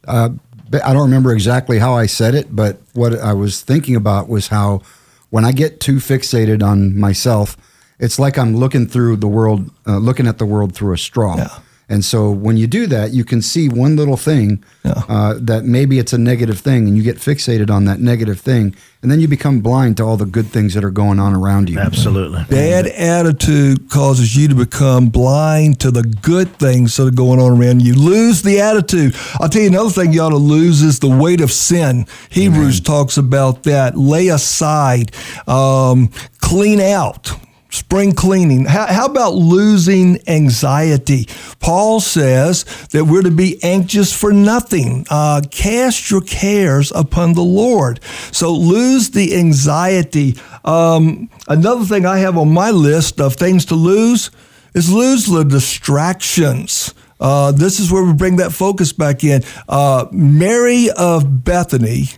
Uh, 0.07 0.30
I 0.82 0.93
don't 0.95 1.03
remember 1.03 1.32
exactly 1.32 1.78
how 1.78 1.95
I 1.95 2.07
said 2.07 2.34
it, 2.34 2.55
but 2.57 2.80
what 2.95 3.18
I 3.18 3.34
was 3.34 3.61
thinking 3.61 3.95
about 3.95 4.28
was 4.28 4.49
how 4.49 4.80
when 5.28 5.45
I 5.45 5.53
get 5.53 5.80
too 5.80 5.97
fixated 5.97 6.62
on 6.62 6.99
myself, 6.99 7.57
it's 7.99 8.18
like 8.18 8.38
I'm 8.38 8.57
looking 8.57 8.86
through 8.86 9.16
the 9.16 9.28
world, 9.28 9.70
uh, 9.86 9.99
looking 9.99 10.26
at 10.26 10.38
the 10.38 10.47
world 10.47 10.74
through 10.74 10.95
a 10.95 10.99
straw. 10.99 11.36
Yeah. 11.36 11.59
And 11.89 12.05
so 12.05 12.30
when 12.30 12.57
you 12.57 12.66
do 12.66 12.87
that, 12.87 13.11
you 13.11 13.24
can 13.24 13.43
see 13.43 13.68
one 13.68 13.97
little 13.97 14.16
thing 14.16 14.64
uh, 14.85 15.35
that 15.39 15.64
maybe 15.64 15.99
it's 15.99 16.12
a 16.12 16.18
negative 16.18 16.59
thing, 16.61 16.89
and 16.89 16.97
you 16.97 17.03
get 17.03 17.16
fixated 17.16 17.70
on 17.70 17.85
that 17.85 18.01
negative 18.01 18.41
thing, 18.41 18.74
and 19.03 19.11
then 19.11 19.20
you 19.20 19.28
become 19.28 19.61
blind 19.61 19.97
to 19.99 20.05
all 20.05 20.16
the 20.16 20.24
good 20.24 20.47
things 20.47 20.74
that 20.74 20.85
are 20.85 20.91
going 20.91 21.18
on 21.18 21.35
around 21.35 21.68
you. 21.68 21.78
Absolutely. 21.78 22.45
Bad 22.49 22.87
attitude 22.87 23.91
causes 23.91 24.35
you 24.37 24.49
to 24.49 24.55
become 24.55 25.11
blind 25.11 25.80
to 25.80 25.91
the 25.91 26.03
good 26.03 26.57
things 26.57 26.97
that 26.97 27.09
are 27.09 27.11
going 27.11 27.41
on 27.41 27.61
around 27.61 27.83
you. 27.83 27.95
Lose 27.95 28.43
the 28.43 28.61
attitude. 28.61 29.14
I'll 29.41 29.49
tell 29.49 29.62
you 29.62 29.68
another 29.68 29.91
thing 29.91 30.12
you 30.12 30.22
ought 30.22 30.30
to 30.30 30.37
lose 30.37 30.83
is 30.83 31.01
the 31.01 31.09
weight 31.09 31.41
of 31.41 31.53
sin. 31.53 32.07
Hebrews 32.30 32.80
talks 32.80 33.18
about 33.18 33.64
that. 33.64 33.99
Lay 33.99 34.28
aside, 34.28 35.12
um, 35.47 36.11
clean 36.41 36.80
out. 36.80 37.33
Spring 37.73 38.12
cleaning. 38.12 38.66
How, 38.66 38.87
how 38.87 39.07
about 39.07 39.33
losing 39.33 40.20
anxiety? 40.29 41.27
Paul 41.59 42.01
says 42.01 42.64
that 42.89 43.07
we're 43.07 43.23
to 43.23 43.31
be 43.31 43.59
anxious 43.62 44.12
for 44.12 44.31
nothing. 44.31 45.07
Uh, 45.09 45.41
cast 45.51 46.11
your 46.11 46.20
cares 46.20 46.93
upon 46.93 47.33
the 47.33 47.43
Lord. 47.43 47.99
So 48.31 48.53
lose 48.53 49.11
the 49.11 49.35
anxiety. 49.35 50.37
Um, 50.66 51.31
another 51.49 51.87
thing 51.87 52.05
I 52.05 52.18
have 52.18 52.37
on 52.37 52.53
my 52.53 52.70
list 52.70 53.23
of 53.23 53.37
things 53.37 53.64
to 53.66 53.75
lose 53.75 54.31
is 54.75 54.93
lose 54.93 55.25
the 55.25 55.43
distractions. 55.43 56.93
Uh, 57.18 57.53
this 57.53 57.81
is 57.81 57.91
where 57.91 58.05
we 58.05 58.12
bring 58.12 58.37
that 58.37 58.53
focus 58.53 58.93
back 58.93 59.25
in. 59.25 59.43
Uh, 59.66 60.07
Mary 60.12 60.91
of 60.91 61.43
Bethany 61.43 62.09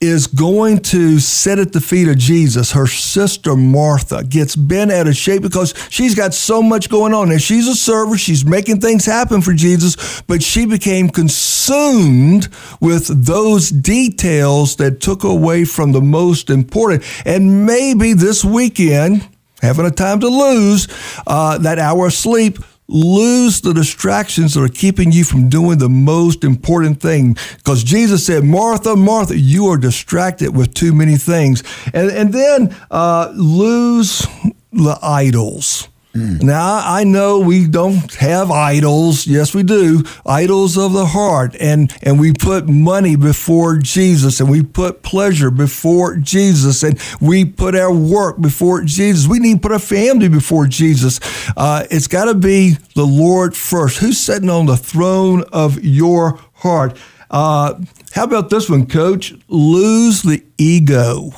is 0.00 0.26
going 0.26 0.78
to 0.78 1.18
sit 1.18 1.58
at 1.58 1.72
the 1.72 1.80
feet 1.80 2.08
of 2.08 2.16
Jesus. 2.16 2.72
Her 2.72 2.86
sister 2.86 3.54
Martha 3.54 4.24
gets 4.24 4.56
bent 4.56 4.90
out 4.90 5.06
of 5.06 5.14
shape 5.14 5.42
because 5.42 5.74
she's 5.90 6.14
got 6.14 6.32
so 6.32 6.62
much 6.62 6.88
going 6.88 7.12
on. 7.12 7.30
And 7.30 7.40
she's 7.40 7.68
a 7.68 7.74
server, 7.74 8.16
she's 8.16 8.44
making 8.44 8.80
things 8.80 9.04
happen 9.04 9.42
for 9.42 9.52
Jesus, 9.52 10.22
but 10.22 10.42
she 10.42 10.64
became 10.64 11.10
consumed 11.10 12.48
with 12.80 13.26
those 13.26 13.68
details 13.68 14.76
that 14.76 15.00
took 15.00 15.22
away 15.22 15.66
from 15.66 15.92
the 15.92 16.00
most 16.00 16.48
important. 16.48 17.04
And 17.26 17.66
maybe 17.66 18.14
this 18.14 18.42
weekend, 18.42 19.28
having 19.60 19.84
a 19.84 19.90
time 19.90 20.20
to 20.20 20.28
lose, 20.28 20.88
uh, 21.26 21.58
that 21.58 21.78
hour 21.78 22.06
of 22.06 22.14
sleep, 22.14 22.58
lose 22.90 23.60
the 23.60 23.72
distractions 23.72 24.54
that 24.54 24.62
are 24.62 24.68
keeping 24.68 25.12
you 25.12 25.24
from 25.24 25.48
doing 25.48 25.78
the 25.78 25.88
most 25.88 26.44
important 26.44 27.00
thing. 27.00 27.36
Because 27.56 27.84
Jesus 27.84 28.26
said, 28.26 28.44
Martha, 28.44 28.96
Martha, 28.96 29.38
you 29.38 29.66
are 29.68 29.76
distracted 29.76 30.56
with 30.56 30.74
too 30.74 30.92
many 30.92 31.16
things. 31.16 31.62
And, 31.94 32.10
and 32.10 32.32
then 32.32 32.76
uh, 32.90 33.32
lose 33.34 34.26
the 34.72 34.98
idols. 35.02 35.88
Now, 36.12 36.82
I 36.84 37.04
know 37.04 37.38
we 37.38 37.68
don't 37.68 38.12
have 38.14 38.50
idols. 38.50 39.26
Yes, 39.26 39.54
we 39.54 39.62
do. 39.62 40.02
Idols 40.26 40.76
of 40.76 40.92
the 40.92 41.06
heart. 41.06 41.54
And, 41.60 41.92
and 42.02 42.18
we 42.18 42.32
put 42.32 42.68
money 42.68 43.14
before 43.14 43.78
Jesus 43.78 44.40
and 44.40 44.50
we 44.50 44.62
put 44.62 45.02
pleasure 45.02 45.50
before 45.50 46.16
Jesus 46.16 46.82
and 46.82 47.00
we 47.20 47.44
put 47.44 47.76
our 47.76 47.94
work 47.94 48.40
before 48.40 48.82
Jesus. 48.82 49.28
We 49.28 49.38
need 49.38 49.54
to 49.54 49.60
put 49.60 49.72
our 49.72 49.78
family 49.78 50.28
before 50.28 50.66
Jesus. 50.66 51.20
Uh, 51.56 51.86
it's 51.90 52.08
got 52.08 52.24
to 52.24 52.34
be 52.34 52.76
the 52.96 53.06
Lord 53.06 53.56
first. 53.56 53.98
Who's 53.98 54.18
sitting 54.18 54.50
on 54.50 54.66
the 54.66 54.76
throne 54.76 55.44
of 55.52 55.82
your 55.84 56.40
heart? 56.54 56.98
Uh, 57.30 57.80
how 58.12 58.24
about 58.24 58.50
this 58.50 58.68
one, 58.68 58.86
coach? 58.86 59.32
Lose 59.46 60.22
the 60.22 60.42
ego. 60.58 61.30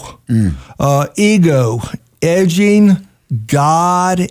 Uh, 0.79 1.09
ego, 1.17 1.81
edging 2.23 3.07
God 3.47 4.31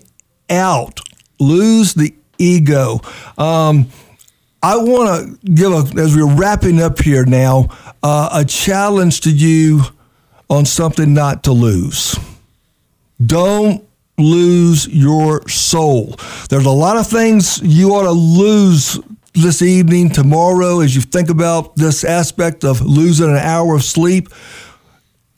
out. 0.51 0.99
Lose 1.39 1.93
the 1.93 2.13
ego. 2.37 3.01
Um, 3.37 3.87
I 4.63 4.77
want 4.77 5.41
to 5.41 5.51
give 5.51 5.71
a, 5.71 5.99
as 5.99 6.15
we're 6.15 6.35
wrapping 6.35 6.79
up 6.79 6.99
here 6.99 7.25
now, 7.25 7.69
uh, 8.03 8.29
a 8.33 8.45
challenge 8.45 9.21
to 9.21 9.31
you 9.31 9.81
on 10.49 10.65
something 10.65 11.13
not 11.13 11.43
to 11.45 11.51
lose. 11.51 12.15
Don't 13.25 13.87
lose 14.17 14.87
your 14.87 15.47
soul. 15.47 16.15
There's 16.49 16.65
a 16.65 16.71
lot 16.71 16.97
of 16.97 17.07
things 17.07 17.59
you 17.63 17.91
ought 17.95 18.03
to 18.03 18.11
lose 18.11 18.99
this 19.33 19.61
evening, 19.61 20.09
tomorrow, 20.09 20.81
as 20.81 20.93
you 20.93 21.01
think 21.01 21.29
about 21.29 21.75
this 21.75 22.03
aspect 22.03 22.63
of 22.63 22.81
losing 22.81 23.29
an 23.29 23.37
hour 23.37 23.75
of 23.75 23.83
sleep. 23.83 24.27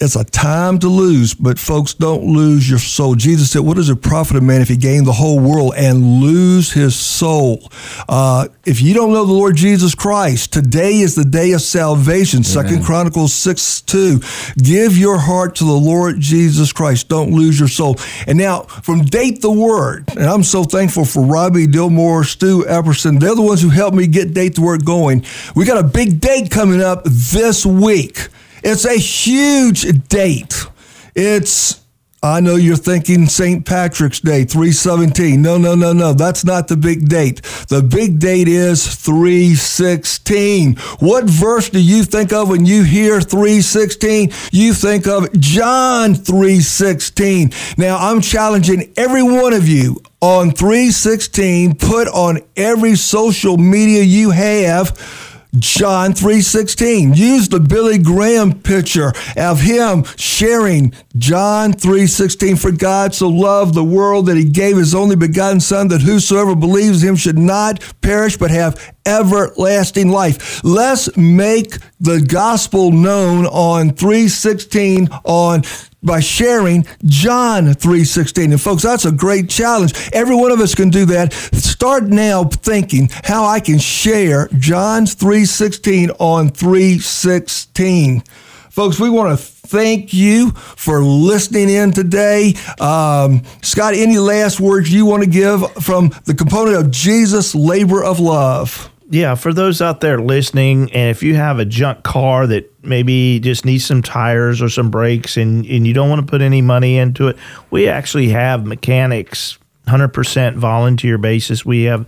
It's 0.04 0.18
a 0.18 0.26
time 0.26 0.80
to 0.80 0.90
lose, 0.90 1.34
but 1.34 1.58
folks, 1.58 1.94
don't 1.94 2.26
lose 2.26 2.70
your 2.70 2.78
soul. 2.78 3.16
Jesus 3.16 3.52
said, 3.52 3.62
What 3.62 3.78
does 3.78 3.90
it 3.90 4.02
profit 4.02 4.36
a 4.36 4.42
man 4.42 4.62
if 4.62 4.68
he 4.68 4.76
gain 4.76 5.06
the 5.06 5.14
whole 5.14 5.40
world 5.40 5.76
and 5.78 6.20
lose 6.20 6.74
his 6.74 6.94
soul? 6.94 7.72
Uh, 8.10 8.50
if 8.66 8.82
you 8.82 8.94
don't 8.94 9.14
know 9.14 9.26
the 9.26 9.32
Lord 9.32 9.56
Jesus 9.56 9.96
Christ, 9.96 10.52
today 10.52 11.00
is 11.00 11.16
the 11.16 11.24
day 11.24 11.54
of 11.54 11.62
salvation. 11.62 12.44
Second 12.44 12.84
Chronicles 12.84 13.34
6 13.34 13.80
2. 13.80 14.20
Give 14.58 14.98
your 14.98 15.20
heart 15.20 15.56
to 15.56 15.64
the 15.64 15.72
Lord 15.72 16.20
Jesus 16.20 16.74
Christ. 16.74 17.08
Don't 17.08 17.32
lose 17.32 17.58
your 17.58 17.70
soul. 17.70 17.96
And 18.28 18.38
now, 18.38 18.64
from 18.64 19.04
Date 19.06 19.42
the 19.42 19.52
Word, 19.52 20.10
and 20.18 20.26
I'm 20.26 20.44
so 20.44 20.66
thankful 20.66 21.06
for 21.06 21.24
Robby 21.26 21.66
Dilmore, 21.66 22.26
Stu 22.26 22.64
Epperson. 22.64 23.22
They're 23.22 23.36
the 23.36 23.42
ones 23.42 23.62
who 23.62 23.70
helped 23.70 23.96
me 23.96 24.08
get 24.08 24.34
Date 24.34 24.56
the 24.56 24.64
Word 24.64 24.84
going. 24.84 25.24
We 25.56 25.64
got 25.64 25.78
a 25.78 25.88
big 25.88 26.20
date 26.20 26.52
coming 26.52 26.82
up 26.82 27.06
this 27.06 27.66
week. 27.66 28.28
It's 28.64 28.86
a 28.86 28.98
huge 28.98 30.08
date. 30.08 30.66
It's 31.16 31.84
I 32.24 32.40
know 32.40 32.56
you're 32.56 32.78
thinking 32.78 33.26
St. 33.26 33.66
Patrick's 33.66 34.22
Day, 34.22 34.46
317. 34.46 35.42
No, 35.42 35.58
no, 35.58 35.76
no, 35.76 35.92
no. 35.92 36.14
That's 36.14 36.46
not 36.46 36.70
the 36.70 36.78
big 36.78 37.10
date. 37.10 37.42
The 37.68 37.82
big 37.84 38.18
date 38.18 38.48
is 38.48 38.96
316. 38.96 40.76
What 41.00 41.26
verse 41.26 41.70
do 41.70 41.82
you 41.82 42.06
think 42.06 42.32
of 42.32 42.48
when 42.48 42.66
you 42.66 42.84
hear 42.84 43.20
316? 43.20 44.32
You 44.54 44.74
think 44.74 45.06
of 45.06 45.38
John 45.38 46.16
316. 46.16 47.52
Now, 47.78 47.98
I'm 47.98 48.22
challenging 48.22 48.94
every 48.96 49.24
one 49.24 49.52
of 49.52 49.68
you 49.68 50.02
on 50.22 50.52
316, 50.52 51.76
put 51.76 52.08
on 52.08 52.40
every 52.56 52.96
social 52.96 53.58
media 53.58 54.02
you 54.02 54.30
have 54.30 54.98
John 55.58 56.14
3:16. 56.14 57.14
Use 57.14 57.48
the 57.48 57.60
Billy 57.60 57.98
Graham 58.00 58.54
picture 58.54 59.14
of 59.38 59.62
him 59.62 60.04
sharing 60.16 60.94
John 61.18 61.74
3:16 61.74 62.56
for 62.56 62.72
God 62.72 63.14
so 63.14 63.28
loved 63.28 63.76
the 63.76 63.84
world 63.84 64.26
that 64.26 64.38
he 64.38 64.46
gave 64.46 64.78
his 64.78 64.96
only 64.96 65.16
begotten 65.16 65.60
son 65.60 65.90
that 65.90 66.02
whosoever 66.02 66.56
believes 66.56 67.04
him 67.04 67.16
should 67.16 67.38
not 67.38 67.80
perish 68.02 68.38
but 68.38 68.50
have 68.50 68.80
everlasting 69.06 70.10
life. 70.10 70.62
Let's 70.64 71.16
make 71.16 71.78
the 72.00 72.22
gospel 72.22 72.92
known 72.92 73.46
on 73.46 73.92
316 73.92 75.10
on 75.24 75.64
by 76.04 76.20
sharing 76.20 76.86
John 77.06 77.74
3:16. 77.74 78.52
And 78.52 78.62
folks, 78.62 78.84
that's 78.84 79.06
a 79.06 79.12
great 79.12 79.50
challenge. 79.50 79.94
Every 80.12 80.36
one 80.36 80.52
of 80.52 80.60
us 80.60 80.76
can 80.76 80.90
do 80.90 81.06
that. 81.06 81.34
Start 81.54 82.06
now 82.06 82.44
thinking 82.44 83.10
how 83.24 83.46
I 83.46 83.60
can 83.60 83.80
share 83.80 84.50
John 84.58 85.06
3:16 85.06 86.12
on 86.20 86.50
316. 86.50 88.24
Folks, 88.70 89.00
we 89.00 89.10
want 89.10 89.38
to 89.38 89.38
thank 89.38 90.14
you 90.14 90.52
for 90.52 91.04
listening 91.04 91.70
in 91.70 91.92
today. 91.92 92.56
Um, 92.80 93.44
Scott, 93.62 93.94
any 93.94 94.18
last 94.18 94.60
words 94.60 94.92
you 94.92 95.06
want 95.06 95.24
to 95.24 95.30
give 95.30 95.72
from 95.74 96.12
the 96.26 96.34
component 96.34 96.78
of 96.78 96.90
Jesus' 96.90 97.54
labor 97.54 98.04
of 98.04 98.20
love? 98.20 98.90
Yeah, 99.14 99.36
for 99.36 99.54
those 99.54 99.80
out 99.80 100.02
there 100.02 100.20
listening, 100.20 100.92
and 100.92 101.12
if 101.12 101.22
you 101.22 101.36
have 101.36 101.60
a 101.60 101.66
junk 101.66 102.02
car 102.02 102.48
that 102.48 102.74
maybe 102.84 103.40
just 103.40 103.64
needs 103.64 103.86
some 103.86 104.02
tires 104.02 104.60
or 104.60 104.70
some 104.70 104.90
brakes 104.90 105.38
and, 105.38 105.68
and 105.68 105.86
you 105.86 105.94
don't 105.94 106.10
want 106.10 106.26
to 106.26 106.26
put 106.26 106.42
any 106.42 106.64
money 106.64 106.98
into 106.98 107.28
it, 107.28 107.38
we 107.70 107.88
actually 107.88 108.30
have 108.30 108.66
mechanics 108.66 109.60
100% 109.86 110.56
volunteer 110.56 111.20
basis. 111.20 111.64
We 111.64 111.84
have 111.84 112.08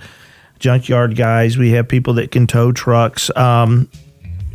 junkyard 0.58 1.16
guys, 1.16 1.60
we 1.60 1.74
have 1.74 1.88
people 1.88 2.16
that 2.16 2.32
can 2.32 2.48
tow 2.48 2.72
trucks. 2.72 3.30
Um, 3.36 3.88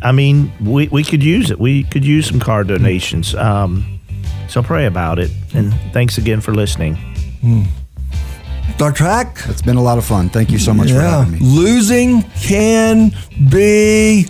I 0.02 0.10
mean, 0.10 0.50
we, 0.60 0.88
we 0.88 1.04
could 1.04 1.22
use 1.22 1.52
it. 1.52 1.60
We 1.60 1.84
could 1.84 2.04
use 2.04 2.26
some 2.26 2.40
car 2.40 2.64
donations. 2.64 3.32
Um, 3.32 4.00
so 4.48 4.60
pray 4.60 4.86
about 4.86 5.20
it. 5.20 5.30
And 5.54 5.72
thanks 5.92 6.18
again 6.18 6.40
for 6.40 6.52
listening. 6.52 6.98
Dr. 8.78 9.04
Haack? 9.04 9.48
It's 9.48 9.62
been 9.62 9.76
a 9.76 9.82
lot 9.82 9.98
of 9.98 10.04
fun. 10.04 10.28
Thank 10.28 10.50
you 10.50 10.58
so 10.58 10.72
much 10.72 10.90
for 10.90 11.00
having 11.00 11.32
me. 11.34 11.38
Losing 11.40 12.22
can 12.40 13.12
be 13.50 14.26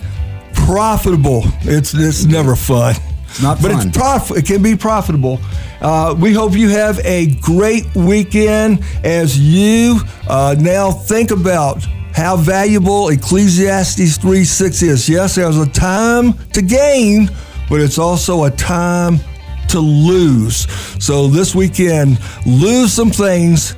profitable. 0.54 1.42
It's 1.62 1.94
it's 1.94 2.24
never 2.24 2.56
fun. 2.56 2.94
It's 3.26 3.42
not 3.42 3.62
but 3.62 3.72
fun. 3.72 3.88
it's 3.88 3.96
prof- 3.96 4.36
it 4.36 4.46
can 4.46 4.62
be 4.62 4.76
profitable. 4.76 5.40
Uh, 5.80 6.14
we 6.18 6.32
hope 6.32 6.52
you 6.52 6.68
have 6.68 6.98
a 7.04 7.34
great 7.36 7.86
weekend 7.94 8.84
as 9.04 9.38
you 9.38 10.00
uh, 10.28 10.54
now 10.58 10.90
think 10.90 11.30
about 11.30 11.82
how 12.12 12.36
valuable 12.36 13.08
Ecclesiastes 13.08 14.18
3 14.18 14.44
6 14.44 14.82
is. 14.82 15.08
Yes, 15.08 15.36
there's 15.36 15.56
a 15.56 15.66
time 15.68 16.32
to 16.52 16.60
gain, 16.60 17.30
but 17.68 17.80
it's 17.80 17.98
also 17.98 18.44
a 18.44 18.50
time 18.50 19.20
to 19.68 19.78
lose. 19.78 20.66
So 21.02 21.28
this 21.28 21.54
weekend, 21.54 22.18
lose 22.44 22.92
some 22.92 23.10
things, 23.10 23.74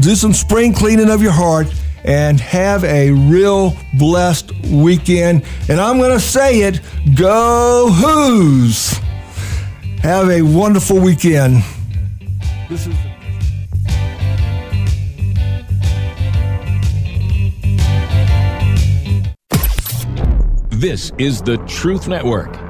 do 0.00 0.14
some 0.14 0.32
spring 0.32 0.72
cleaning 0.72 1.10
of 1.10 1.22
your 1.22 1.32
heart, 1.32 1.66
and 2.04 2.40
have 2.40 2.84
a 2.84 3.10
real 3.10 3.76
blessed 3.98 4.52
weekend. 4.66 5.44
And 5.68 5.80
I'm 5.80 5.98
going 5.98 6.12
to 6.12 6.20
say 6.20 6.60
it 6.60 6.80
go 7.14 7.90
Who's! 7.90 8.92
Have 10.02 10.30
a 10.30 10.42
wonderful 10.42 11.00
weekend. 11.00 11.64
This 12.68 12.86
is. 12.86 12.94
This 20.70 21.10
is 21.18 21.40
the 21.42 21.56
Truth 21.66 22.06
Network. 22.06 22.65